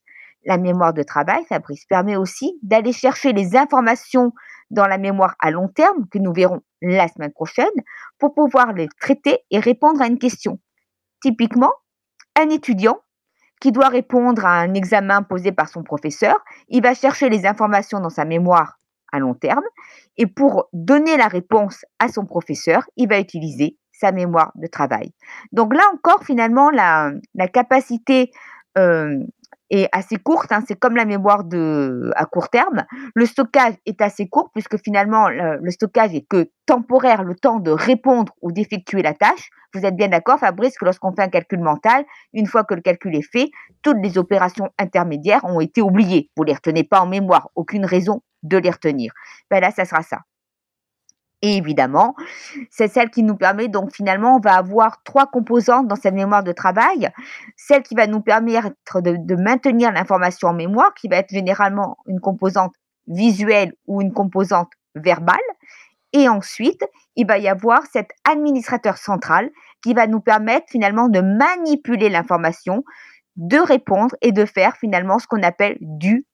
La 0.46 0.56
mémoire 0.56 0.94
de 0.94 1.02
travail, 1.02 1.44
Fabrice, 1.46 1.84
permet 1.84 2.16
aussi 2.16 2.58
d'aller 2.62 2.92
chercher 2.92 3.34
les 3.34 3.54
informations 3.54 4.32
dans 4.70 4.86
la 4.86 4.96
mémoire 4.96 5.34
à 5.40 5.50
long 5.50 5.68
terme, 5.68 6.06
que 6.10 6.18
nous 6.18 6.32
verrons 6.32 6.62
la 6.80 7.08
semaine 7.08 7.32
prochaine, 7.32 7.66
pour 8.18 8.34
pouvoir 8.34 8.72
les 8.72 8.88
traiter 8.98 9.40
et 9.50 9.58
répondre 9.58 10.00
à 10.00 10.06
une 10.06 10.18
question. 10.18 10.58
Typiquement, 11.20 11.72
un 12.40 12.48
étudiant 12.48 12.98
qui 13.60 13.72
doit 13.72 13.88
répondre 13.88 14.44
à 14.44 14.58
un 14.58 14.74
examen 14.74 15.22
posé 15.22 15.52
par 15.52 15.68
son 15.68 15.82
professeur, 15.82 16.42
il 16.68 16.82
va 16.82 16.94
chercher 16.94 17.28
les 17.28 17.46
informations 17.46 18.00
dans 18.00 18.10
sa 18.10 18.24
mémoire 18.24 18.78
à 19.12 19.18
long 19.18 19.34
terme 19.34 19.64
et 20.16 20.26
pour 20.26 20.68
donner 20.72 21.16
la 21.16 21.28
réponse 21.28 21.84
à 21.98 22.08
son 22.08 22.24
professeur, 22.24 22.84
il 22.96 23.08
va 23.08 23.18
utiliser 23.18 23.76
sa 23.92 24.12
mémoire 24.12 24.52
de 24.54 24.66
travail. 24.66 25.12
Donc 25.52 25.74
là 25.74 25.82
encore, 25.94 26.24
finalement, 26.24 26.70
la, 26.70 27.12
capacité 27.52 28.30
euh, 28.78 29.18
est 29.70 29.88
assez 29.92 30.16
courte. 30.16 30.52
Hein. 30.52 30.62
c'est 30.66 30.78
comme 30.78 30.96
la 30.96 31.04
mémoire 31.04 31.44
de, 31.44 32.10
à 32.16 32.26
court 32.26 32.48
terme. 32.48 32.84
Le 33.14 33.26
stockage 33.26 33.74
est 33.86 34.00
assez 34.00 34.28
court 34.28 34.50
puisque 34.52 34.78
finalement, 34.82 35.28
le, 35.28 35.70
stockage 35.70 36.14
est 36.14 36.26
que 36.28 36.50
temporaire, 36.66 37.22
le 37.22 37.34
temps 37.34 37.60
de 37.60 37.70
répondre 37.70 38.32
ou 38.42 38.52
d'effectuer 38.52 39.02
la 39.02 39.14
tâche. 39.14 39.50
Vous 39.74 39.86
êtes 39.86 39.96
bien 39.96 40.08
d'accord, 40.08 40.38
Fabrice, 40.38 40.76
que 40.76 40.84
lorsqu'on 40.84 41.12
fait 41.12 41.22
un 41.22 41.28
calcul 41.28 41.60
mental, 41.60 42.04
une 42.32 42.46
fois 42.46 42.64
que 42.64 42.74
le 42.74 42.80
calcul 42.80 43.14
est 43.14 43.30
fait, 43.32 43.50
toutes 43.82 43.98
les 44.02 44.18
opérations 44.18 44.68
intermédiaires 44.78 45.44
ont 45.44 45.60
été 45.60 45.80
oubliées. 45.80 46.30
Vous 46.36 46.42
ne 46.42 46.48
les 46.48 46.54
retenez 46.54 46.84
pas 46.84 47.00
en 47.00 47.06
mémoire, 47.06 47.50
aucune 47.54 47.84
raison 47.84 48.22
de 48.42 48.56
les 48.56 48.70
retenir. 48.70 49.12
Ben 49.50 49.60
là, 49.60 49.70
ça 49.70 49.84
sera 49.84 50.02
ça. 50.02 50.18
Et 51.42 51.56
évidemment, 51.56 52.14
c'est 52.70 52.88
celle 52.88 53.08
qui 53.08 53.22
nous 53.22 53.36
permet, 53.36 53.68
donc 53.68 53.94
finalement, 53.94 54.36
on 54.36 54.40
va 54.40 54.56
avoir 54.56 55.02
trois 55.04 55.26
composantes 55.26 55.88
dans 55.88 55.96
cette 55.96 56.14
mémoire 56.14 56.44
de 56.44 56.52
travail. 56.52 57.08
Celle 57.56 57.82
qui 57.82 57.94
va 57.94 58.06
nous 58.06 58.20
permettre 58.20 59.00
de, 59.00 59.36
maintenir 59.36 59.90
l'information 59.90 60.48
en 60.48 60.52
mémoire, 60.52 60.92
qui 60.94 61.08
va 61.08 61.16
être 61.16 61.30
généralement 61.30 61.96
une 62.06 62.20
composante 62.20 62.74
visuelle 63.06 63.72
ou 63.86 64.02
une 64.02 64.12
composante 64.12 64.70
verbale. 64.94 65.38
Et 66.12 66.28
ensuite, 66.28 66.84
il 67.16 67.26
va 67.26 67.38
y 67.38 67.48
avoir 67.48 67.86
cet 67.86 68.10
administrateur 68.28 68.98
central 68.98 69.48
qui 69.82 69.94
va 69.94 70.06
nous 70.06 70.20
permettre 70.20 70.66
finalement 70.68 71.08
de 71.08 71.20
manipuler 71.20 72.10
l'information, 72.10 72.84
de 73.36 73.58
répondre 73.58 74.14
et 74.20 74.32
de 74.32 74.44
faire 74.44 74.76
finalement 74.76 75.18
ce 75.18 75.26
qu'on 75.26 75.42
appelle 75.42 75.78
du 75.80 76.26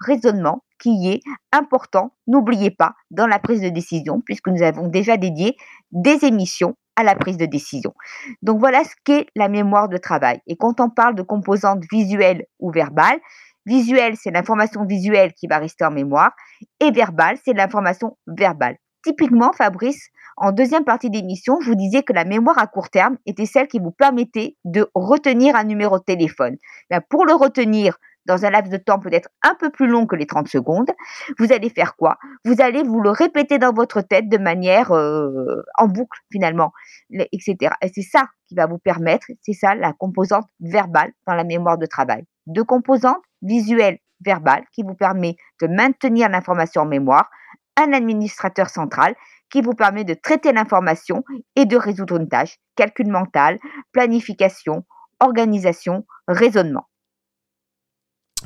raisonnement. 0.00 0.62
Qui 0.80 1.08
est 1.08 1.20
important, 1.50 2.14
n'oubliez 2.28 2.70
pas, 2.70 2.94
dans 3.10 3.26
la 3.26 3.40
prise 3.40 3.60
de 3.60 3.68
décision, 3.68 4.22
puisque 4.24 4.46
nous 4.46 4.62
avons 4.62 4.86
déjà 4.86 5.16
dédié 5.16 5.56
des 5.90 6.24
émissions 6.24 6.76
à 6.94 7.02
la 7.02 7.16
prise 7.16 7.36
de 7.36 7.46
décision. 7.46 7.94
Donc 8.42 8.60
voilà 8.60 8.84
ce 8.84 8.94
qu'est 9.04 9.26
la 9.34 9.48
mémoire 9.48 9.88
de 9.88 9.96
travail. 9.96 10.40
Et 10.46 10.56
quand 10.56 10.80
on 10.80 10.88
parle 10.88 11.16
de 11.16 11.22
composantes 11.22 11.82
visuelles 11.90 12.44
ou 12.60 12.70
verbales, 12.70 13.18
visuelle, 13.66 14.14
c'est 14.16 14.30
l'information 14.30 14.84
visuelle 14.84 15.32
qui 15.34 15.48
va 15.48 15.58
rester 15.58 15.84
en 15.84 15.90
mémoire, 15.90 16.30
et 16.78 16.92
verbale, 16.92 17.38
c'est 17.44 17.54
l'information 17.54 18.16
verbale. 18.28 18.76
Typiquement, 19.02 19.52
Fabrice, 19.52 20.10
en 20.36 20.52
deuxième 20.52 20.84
partie 20.84 21.10
d'émission, 21.10 21.58
je 21.60 21.70
vous 21.70 21.76
disais 21.76 22.04
que 22.04 22.12
la 22.12 22.24
mémoire 22.24 22.58
à 22.58 22.68
court 22.68 22.90
terme 22.90 23.16
était 23.26 23.46
celle 23.46 23.66
qui 23.66 23.80
vous 23.80 23.90
permettait 23.90 24.56
de 24.64 24.88
retenir 24.94 25.56
un 25.56 25.64
numéro 25.64 25.98
de 25.98 26.04
téléphone. 26.04 26.56
Ben, 26.90 27.00
pour 27.08 27.26
le 27.26 27.32
retenir, 27.32 27.96
dans 28.26 28.44
un 28.44 28.50
laps 28.50 28.70
de 28.70 28.76
temps 28.76 28.98
peut-être 28.98 29.28
un 29.42 29.54
peu 29.54 29.70
plus 29.70 29.86
long 29.86 30.06
que 30.06 30.16
les 30.16 30.26
30 30.26 30.48
secondes, 30.48 30.90
vous 31.38 31.52
allez 31.52 31.70
faire 31.70 31.96
quoi? 31.96 32.18
Vous 32.44 32.60
allez 32.60 32.82
vous 32.82 33.00
le 33.00 33.10
répéter 33.10 33.58
dans 33.58 33.72
votre 33.72 34.00
tête 34.02 34.28
de 34.28 34.38
manière 34.38 34.92
euh, 34.92 35.62
en 35.78 35.88
boucle 35.88 36.18
finalement, 36.30 36.72
etc. 37.10 37.74
Et 37.82 37.90
c'est 37.94 38.02
ça 38.02 38.28
qui 38.46 38.54
va 38.54 38.66
vous 38.66 38.78
permettre, 38.78 39.26
c'est 39.42 39.52
ça 39.52 39.74
la 39.74 39.92
composante 39.92 40.46
verbale 40.60 41.12
dans 41.26 41.34
la 41.34 41.44
mémoire 41.44 41.78
de 41.78 41.86
travail. 41.86 42.24
Deux 42.46 42.64
composantes 42.64 43.22
visuelles, 43.42 43.98
verbales, 44.24 44.64
qui 44.72 44.82
vous 44.82 44.94
permet 44.94 45.36
de 45.60 45.66
maintenir 45.66 46.28
l'information 46.28 46.82
en 46.82 46.86
mémoire, 46.86 47.30
un 47.76 47.92
administrateur 47.92 48.68
central 48.68 49.14
qui 49.50 49.62
vous 49.62 49.74
permet 49.74 50.04
de 50.04 50.14
traiter 50.14 50.52
l'information 50.52 51.24
et 51.56 51.64
de 51.64 51.76
résoudre 51.76 52.16
une 52.16 52.28
tâche, 52.28 52.58
calcul 52.76 53.08
mental, 53.08 53.58
planification, 53.92 54.84
organisation, 55.20 56.04
raisonnement. 56.26 56.86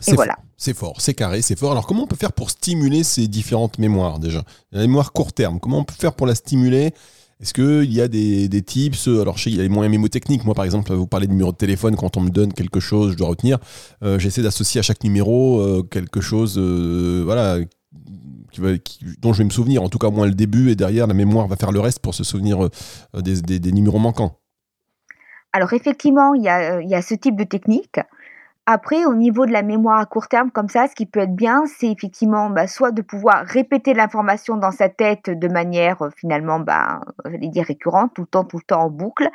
C'est 0.03 0.15
voilà. 0.15 0.37
C'est 0.57 0.77
fort, 0.77 1.01
c'est 1.01 1.15
carré, 1.15 1.43
c'est 1.43 1.59
fort. 1.59 1.73
Alors 1.73 1.87
comment 1.87 2.05
on 2.05 2.07
peut 2.07 2.17
faire 2.17 2.33
pour 2.33 2.51
stimuler 2.51 3.05
ces 3.05 3.29
différentes 3.29 3.79
mémoires 3.79 4.19
déjà? 4.19 4.43
La 4.73 4.81
mémoire 4.81 5.13
court 5.13 5.33
terme, 5.33 5.61
comment 5.61 5.79
on 5.79 5.85
peut 5.85 5.95
faire 5.99 6.15
pour 6.15 6.27
la 6.27 6.35
stimuler? 6.35 6.93
Est-ce 7.41 7.55
qu'il 7.55 7.93
y 7.93 8.01
a 8.01 8.07
des, 8.07 8.63
tips? 8.63 9.09
Alors 9.09 9.37
je 9.37 9.45
sais, 9.45 9.51
il 9.51 9.57
y 9.57 9.61
a 9.61 9.65
les 9.65 9.69
moyens 9.69 9.91
mémotechniques. 9.91 10.45
Moi 10.45 10.55
par 10.55 10.65
exemple, 10.65 10.93
vous 10.95 11.09
parlez 11.09 11.27
de 11.27 11.33
numéro 11.33 11.51
de 11.51 11.57
téléphone, 11.57 11.97
quand 11.97 12.17
on 12.17 12.21
me 12.21 12.31
donne 12.31 12.53
quelque 12.53 12.79
chose, 12.79 13.13
je 13.13 13.17
dois 13.17 13.29
retenir. 13.29 13.59
Euh, 14.05 14.19
j'essaie 14.21 14.43
d'associer 14.43 14.79
à 14.79 14.83
chaque 14.83 15.03
numéro 15.03 15.61
euh, 15.61 15.83
quelque 15.83 16.21
chose 16.21 16.57
euh, 16.57 17.23
voilà, 17.25 17.59
dont 19.21 19.33
je 19.33 19.39
vais 19.39 19.45
me 19.45 19.51
souvenir, 19.51 19.83
en 19.83 19.89
tout 19.89 19.99
cas 19.99 20.07
au 20.07 20.13
moins 20.13 20.27
le 20.27 20.35
début, 20.35 20.71
et 20.71 20.77
derrière 20.77 21.09
la 21.09 21.15
mémoire 21.15 21.49
va 21.49 21.57
faire 21.57 21.73
le 21.73 21.81
reste 21.81 21.99
pour 21.99 22.15
se 22.15 22.23
souvenir 22.23 22.69
des, 23.15 23.73
numéros 23.73 23.99
manquants. 23.99 24.39
Alors 25.53 25.73
effectivement, 25.73 26.35
il 26.35 26.43
y 26.43 26.85
il 26.85 26.89
y 26.89 26.95
a 26.95 27.03
ce 27.03 27.15
type 27.15 27.37
de 27.37 27.45
technique. 27.45 27.99
Après, 28.67 29.05
au 29.07 29.15
niveau 29.17 29.45
de 29.45 29.51
la 29.51 29.63
mémoire 29.63 29.99
à 29.99 30.07
court 30.07 30.29
terme, 30.29 30.53
comme 30.53 30.69
ça, 30.69 30.87
ce 30.87 30.95
qui 30.95 31.05
peut 31.05 31.19
être 31.19 31.35
bien, 31.35 31.65
c'est 31.67 31.91
effectivement 31.91 32.49
bah, 32.49 32.69
soit 32.69 32.93
de 32.93 33.03
pouvoir 33.03 33.45
répéter 33.45 33.93
l'information 33.93 34.57
dans 34.57 34.71
sa 34.71 34.89
tête 34.89 35.29
de 35.31 35.49
manière 35.49 36.01
euh, 36.03 36.11
finalement, 36.17 36.61
bah, 36.61 37.01
j'allais 37.25 37.49
dire 37.49 37.65
récurrente, 37.67 38.13
tout 38.15 38.21
le 38.23 38.29
temps, 38.29 38.45
tout 38.45 38.59
le 38.59 38.63
temps 38.63 38.83
en 38.83 38.89
boucle. 38.89 39.29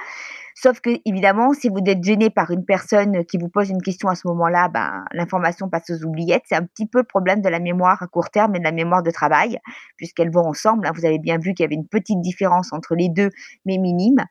Sauf 0.56 0.80
que, 0.80 0.92
évidemment, 1.04 1.52
si 1.52 1.68
vous 1.68 1.80
êtes 1.86 2.02
gêné 2.02 2.30
par 2.30 2.52
une 2.52 2.64
personne 2.64 3.26
qui 3.26 3.38
vous 3.38 3.50
pose 3.50 3.70
une 3.70 3.82
question 3.82 4.08
à 4.08 4.16
ce 4.16 4.30
moment-là, 4.30 4.70
bah, 4.70 5.04
l'information 5.12 5.68
passe 5.68 5.90
aux 5.90 6.06
oubliettes. 6.06 6.44
C'est 6.46 6.56
un 6.56 6.64
petit 6.64 6.86
peu 6.86 7.00
le 7.00 7.04
problème 7.04 7.42
de 7.42 7.50
la 7.50 7.60
mémoire 7.60 8.02
à 8.02 8.08
court 8.08 8.30
terme 8.30 8.56
et 8.56 8.60
de 8.60 8.64
la 8.64 8.72
mémoire 8.72 9.04
de 9.04 9.12
travail, 9.12 9.60
puisqu'elles 9.98 10.32
vont 10.32 10.48
ensemble. 10.48 10.88
Hein. 10.88 10.94
Vous 10.96 11.06
avez 11.06 11.20
bien 11.20 11.38
vu 11.38 11.54
qu'il 11.54 11.66
y 11.66 11.68
avait 11.68 11.76
une 11.76 11.88
petite 11.88 12.22
différence 12.22 12.72
entre 12.72 12.96
les 12.96 13.10
deux, 13.10 13.32
mais 13.66 13.78
minime. 13.78 14.24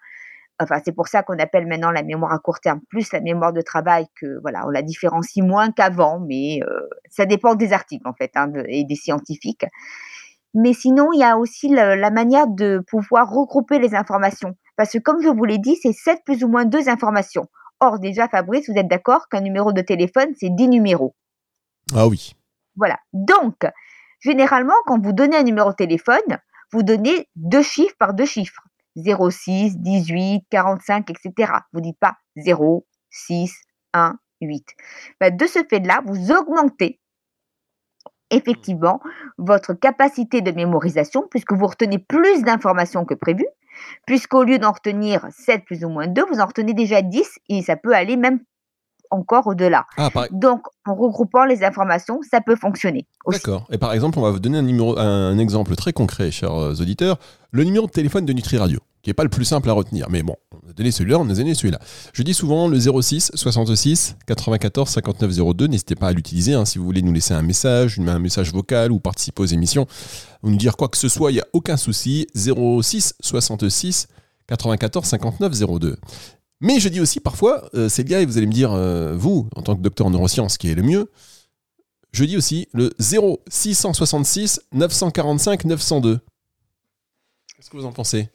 Enfin, 0.58 0.80
c'est 0.84 0.92
pour 0.92 1.08
ça 1.08 1.22
qu'on 1.22 1.38
appelle 1.38 1.66
maintenant 1.66 1.90
la 1.90 2.02
mémoire 2.02 2.32
à 2.32 2.38
court 2.38 2.60
terme 2.60 2.80
plus 2.88 3.12
la 3.12 3.20
mémoire 3.20 3.52
de 3.52 3.60
travail 3.60 4.06
que 4.18 4.40
voilà, 4.40 4.66
on 4.66 4.70
la 4.70 4.82
différencie 4.82 5.44
moins 5.44 5.70
qu'avant, 5.70 6.18
mais 6.18 6.60
euh, 6.62 6.88
ça 7.10 7.26
dépend 7.26 7.54
des 7.54 7.74
articles 7.74 8.06
en 8.08 8.14
fait 8.14 8.30
hein, 8.36 8.50
et 8.66 8.84
des 8.84 8.94
scientifiques. 8.94 9.66
Mais 10.54 10.72
sinon, 10.72 11.12
il 11.12 11.20
y 11.20 11.24
a 11.24 11.36
aussi 11.36 11.68
la, 11.68 12.10
manière 12.10 12.46
de 12.46 12.82
pouvoir 12.88 13.30
regrouper 13.30 13.78
les 13.78 13.94
informations, 13.94 14.56
parce 14.76 14.92
que 14.92 14.98
comme 14.98 15.20
je 15.20 15.28
vous 15.28 15.44
l'ai 15.44 15.58
dit, 15.58 15.76
c'est 15.76 15.92
sept 15.92 16.22
plus 16.24 16.42
ou 16.42 16.48
moins 16.48 16.64
deux 16.64 16.88
informations. 16.88 17.46
Or, 17.80 17.98
déjà, 17.98 18.26
Fabrice, 18.26 18.70
vous 18.70 18.78
êtes 18.78 18.88
d'accord 18.88 19.28
qu'un 19.28 19.42
numéro 19.42 19.74
de 19.74 19.82
téléphone, 19.82 20.32
c'est 20.40 20.48
10 20.48 20.68
numéros. 20.68 21.14
Ah 21.94 22.06
oui. 22.06 22.34
Voilà. 22.74 22.98
Donc, 23.12 23.56
généralement, 24.20 24.74
quand 24.86 24.98
vous 24.98 25.12
donnez 25.12 25.36
un 25.36 25.42
numéro 25.42 25.72
de 25.72 25.76
téléphone, 25.76 26.38
vous 26.72 26.82
donnez 26.82 27.28
deux 27.36 27.62
chiffres 27.62 27.94
par 27.98 28.14
deux 28.14 28.24
chiffres. 28.24 28.62
06, 28.96 29.78
18, 29.78 30.44
45, 30.50 31.10
etc. 31.10 31.52
Vous 31.72 31.80
dites 31.80 31.98
pas 31.98 32.16
0, 32.36 32.86
6, 33.10 33.54
1, 33.92 34.18
8. 34.40 34.66
de 35.32 35.46
ce 35.46 35.60
fait-là, 35.68 36.02
vous 36.04 36.32
augmentez 36.32 37.00
effectivement 38.30 39.00
votre 39.38 39.72
capacité 39.72 40.40
de 40.40 40.50
mémorisation 40.50 41.26
puisque 41.30 41.52
vous 41.52 41.66
retenez 41.66 41.98
plus 41.98 42.42
d'informations 42.42 43.04
que 43.04 43.14
prévu, 43.14 43.46
puisqu'au 44.06 44.42
lieu 44.42 44.58
d'en 44.58 44.72
retenir 44.72 45.26
7 45.30 45.64
plus 45.64 45.84
ou 45.84 45.88
moins 45.88 46.06
2, 46.06 46.24
vous 46.30 46.40
en 46.40 46.46
retenez 46.46 46.74
déjà 46.74 47.02
10 47.02 47.38
et 47.48 47.62
ça 47.62 47.76
peut 47.76 47.94
aller 47.94 48.16
même 48.16 48.40
encore 49.10 49.46
au-delà. 49.46 49.86
Ah, 49.96 50.10
Donc, 50.30 50.62
en 50.86 50.94
regroupant 50.94 51.44
les 51.44 51.64
informations, 51.64 52.20
ça 52.30 52.40
peut 52.40 52.56
fonctionner. 52.56 53.06
D'accord. 53.30 53.66
Et 53.70 53.78
par 53.78 53.92
exemple, 53.92 54.18
on 54.18 54.22
va 54.22 54.30
vous 54.30 54.40
donner 54.40 54.58
un, 54.58 54.62
numéro, 54.62 54.98
un 54.98 55.38
exemple 55.38 55.74
très 55.76 55.92
concret, 55.92 56.30
chers 56.30 56.54
euh, 56.54 56.74
auditeurs. 56.74 57.18
Le 57.50 57.64
numéro 57.64 57.86
de 57.86 57.92
téléphone 57.92 58.26
de 58.26 58.32
Nutri 58.32 58.58
Radio, 58.58 58.80
qui 59.02 59.10
n'est 59.10 59.14
pas 59.14 59.22
le 59.22 59.28
plus 59.30 59.44
simple 59.44 59.70
à 59.70 59.72
retenir. 59.72 60.08
Mais 60.10 60.22
bon, 60.22 60.36
on 60.52 60.68
a 60.68 60.72
donné 60.72 60.90
celui-là, 60.90 61.18
on 61.18 61.28
a 61.30 61.34
donné 61.34 61.54
celui-là. 61.54 61.78
Je 62.12 62.22
dis 62.22 62.34
souvent 62.34 62.68
le 62.68 62.78
06 62.78 63.32
66 63.34 64.16
94 64.26 64.88
59 64.90 65.54
02. 65.54 65.66
N'hésitez 65.68 65.94
pas 65.94 66.08
à 66.08 66.12
l'utiliser 66.12 66.54
hein, 66.54 66.64
si 66.64 66.78
vous 66.78 66.84
voulez 66.84 67.02
nous 67.02 67.12
laisser 67.12 67.34
un 67.34 67.42
message, 67.42 67.98
un 67.98 68.18
message 68.18 68.52
vocal 68.52 68.92
ou 68.92 68.98
participer 68.98 69.42
aux 69.42 69.46
émissions 69.46 69.86
ou 70.42 70.50
nous 70.50 70.56
dire 70.56 70.76
quoi 70.76 70.88
que 70.88 70.98
ce 70.98 71.08
soit, 71.08 71.30
il 71.30 71.34
n'y 71.34 71.40
a 71.40 71.46
aucun 71.52 71.76
souci. 71.76 72.26
06 72.34 73.14
66 73.20 74.08
94 74.48 75.06
59 75.06 75.52
02. 75.80 75.96
Mais 76.60 76.80
je 76.80 76.88
dis 76.88 77.00
aussi 77.00 77.20
parfois, 77.20 77.68
c'est 77.88 78.04
bien, 78.04 78.20
et 78.20 78.26
vous 78.26 78.38
allez 78.38 78.46
me 78.46 78.52
dire, 78.52 78.72
euh, 78.72 79.14
vous, 79.14 79.48
en 79.56 79.62
tant 79.62 79.76
que 79.76 79.82
docteur 79.82 80.06
en 80.06 80.10
neurosciences, 80.10 80.56
qui 80.56 80.70
est 80.70 80.74
le 80.74 80.82
mieux, 80.82 81.10
je 82.12 82.24
dis 82.24 82.36
aussi 82.36 82.68
le 82.72 82.90
0666 82.98 84.62
945 84.72 85.64
902. 85.66 86.20
Qu'est-ce 87.54 87.68
que 87.68 87.76
vous 87.76 87.84
en 87.84 87.92
pensez? 87.92 88.30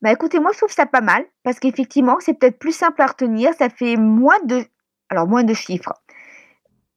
Bah 0.00 0.12
écoutez, 0.12 0.38
moi 0.38 0.52
je 0.52 0.58
trouve 0.58 0.72
ça 0.72 0.86
pas 0.86 1.00
mal, 1.00 1.24
parce 1.42 1.58
qu'effectivement, 1.58 2.18
c'est 2.20 2.34
peut-être 2.34 2.60
plus 2.60 2.76
simple 2.76 3.02
à 3.02 3.06
retenir, 3.06 3.50
ça 3.58 3.68
fait 3.68 3.96
moins 3.96 4.38
de, 4.44 4.64
alors 5.08 5.26
moins 5.26 5.42
de 5.42 5.54
chiffres 5.54 5.92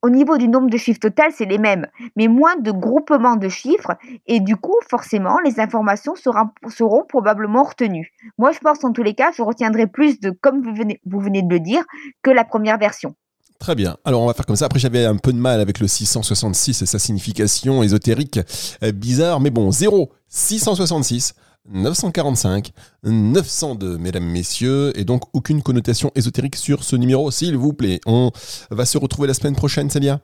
au 0.02 0.10
niveau 0.10 0.38
du 0.38 0.48
nombre 0.48 0.70
de 0.70 0.78
chiffres 0.78 1.00
total, 1.00 1.32
c'est 1.36 1.46
les 1.46 1.58
mêmes, 1.58 1.88
mais 2.16 2.28
moins 2.28 2.56
de 2.56 2.72
groupements 2.72 3.36
de 3.36 3.50
chiffres, 3.50 3.92
et 4.28 4.40
du 4.40 4.56
coup, 4.56 4.76
forcément, 4.90 5.40
les 5.46 5.60
informations 5.60 6.16
seront, 6.16 7.06
probablement 7.08 7.64
retenues. 7.64 8.12
Moi, 8.38 8.52
je 8.52 8.60
pense 8.60 8.84
en 8.84 8.92
tous 8.92 9.04
les 9.04 9.14
cas, 9.14 9.32
je 9.36 9.42
retiendrai 9.42 9.88
plus 9.88 10.20
de, 10.20 10.32
comme 10.32 10.62
vous 10.62 10.74
venez, 11.20 11.42
de 11.42 11.50
le 11.50 11.60
dire, 11.60 11.84
que 12.24 12.32
la 12.32 12.44
première 12.44 12.78
version. 12.78 13.16
Très 13.60 13.76
bien. 13.76 13.96
Alors 14.06 14.24
on 14.24 14.26
va 14.26 14.34
faire 14.34 14.48
comme 14.48 14.56
ça. 14.56 14.66
Après 14.66 14.80
j'avais 14.80 15.06
un 15.06 15.18
peu 15.18 15.32
de 15.32 15.38
mal 15.38 15.62
avec 15.62 15.80
le 15.80 15.88
666 15.88 16.82
et 16.82 16.86
sa 16.88 16.98
signification 16.98 17.84
ésotérique 17.84 18.40
euh, 18.82 18.92
bizarre, 18.92 19.40
mais 19.40 19.52
bon, 19.52 19.70
0 19.70 20.12
666 20.30 21.36
945 21.70 22.72
902, 23.04 23.98
mesdames, 23.98 24.26
messieurs, 24.26 24.92
et 24.96 25.04
donc 25.04 25.24
aucune 25.34 25.62
connotation 25.62 26.12
ésotérique 26.16 26.56
sur 26.56 26.84
ce 26.84 26.96
numéro, 26.96 27.32
s'il 27.32 27.56
vous 27.58 27.74
plaît. 27.74 28.00
On 28.06 28.32
va 28.70 28.86
se 28.86 28.98
retrouver 28.98 29.28
la 29.28 29.34
semaine 29.34 29.56
prochaine, 29.56 29.90
Célia? 29.90 30.22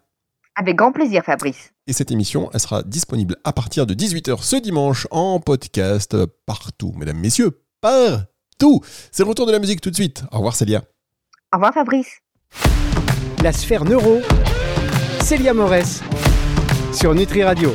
Avec 0.55 0.75
grand 0.75 0.91
plaisir, 0.91 1.23
Fabrice. 1.23 1.71
Et 1.85 1.93
cette 1.93 2.11
émission, 2.11 2.49
elle 2.53 2.59
sera 2.59 2.81
disponible 2.81 3.35
à 3.43 3.53
partir 3.53 3.85
de 3.85 3.93
18h 3.93 4.41
ce 4.41 4.55
dimanche 4.55 5.07
en 5.11 5.39
podcast 5.39 6.17
partout, 6.45 6.93
mesdames, 6.97 7.19
messieurs, 7.19 7.61
partout. 7.79 8.81
C'est 9.11 9.23
le 9.23 9.29
retour 9.29 9.45
de 9.45 9.51
la 9.51 9.59
musique 9.59 9.81
tout 9.81 9.91
de 9.91 9.95
suite. 9.95 10.23
Au 10.31 10.37
revoir, 10.37 10.55
Célia. 10.55 10.83
Au 11.53 11.57
revoir, 11.57 11.73
Fabrice. 11.73 12.21
La 13.43 13.53
sphère 13.53 13.85
neuro, 13.85 14.19
Célia 15.21 15.53
Morès, 15.53 16.01
sur 16.91 17.13
Nutri 17.13 17.43
Radio. 17.43 17.65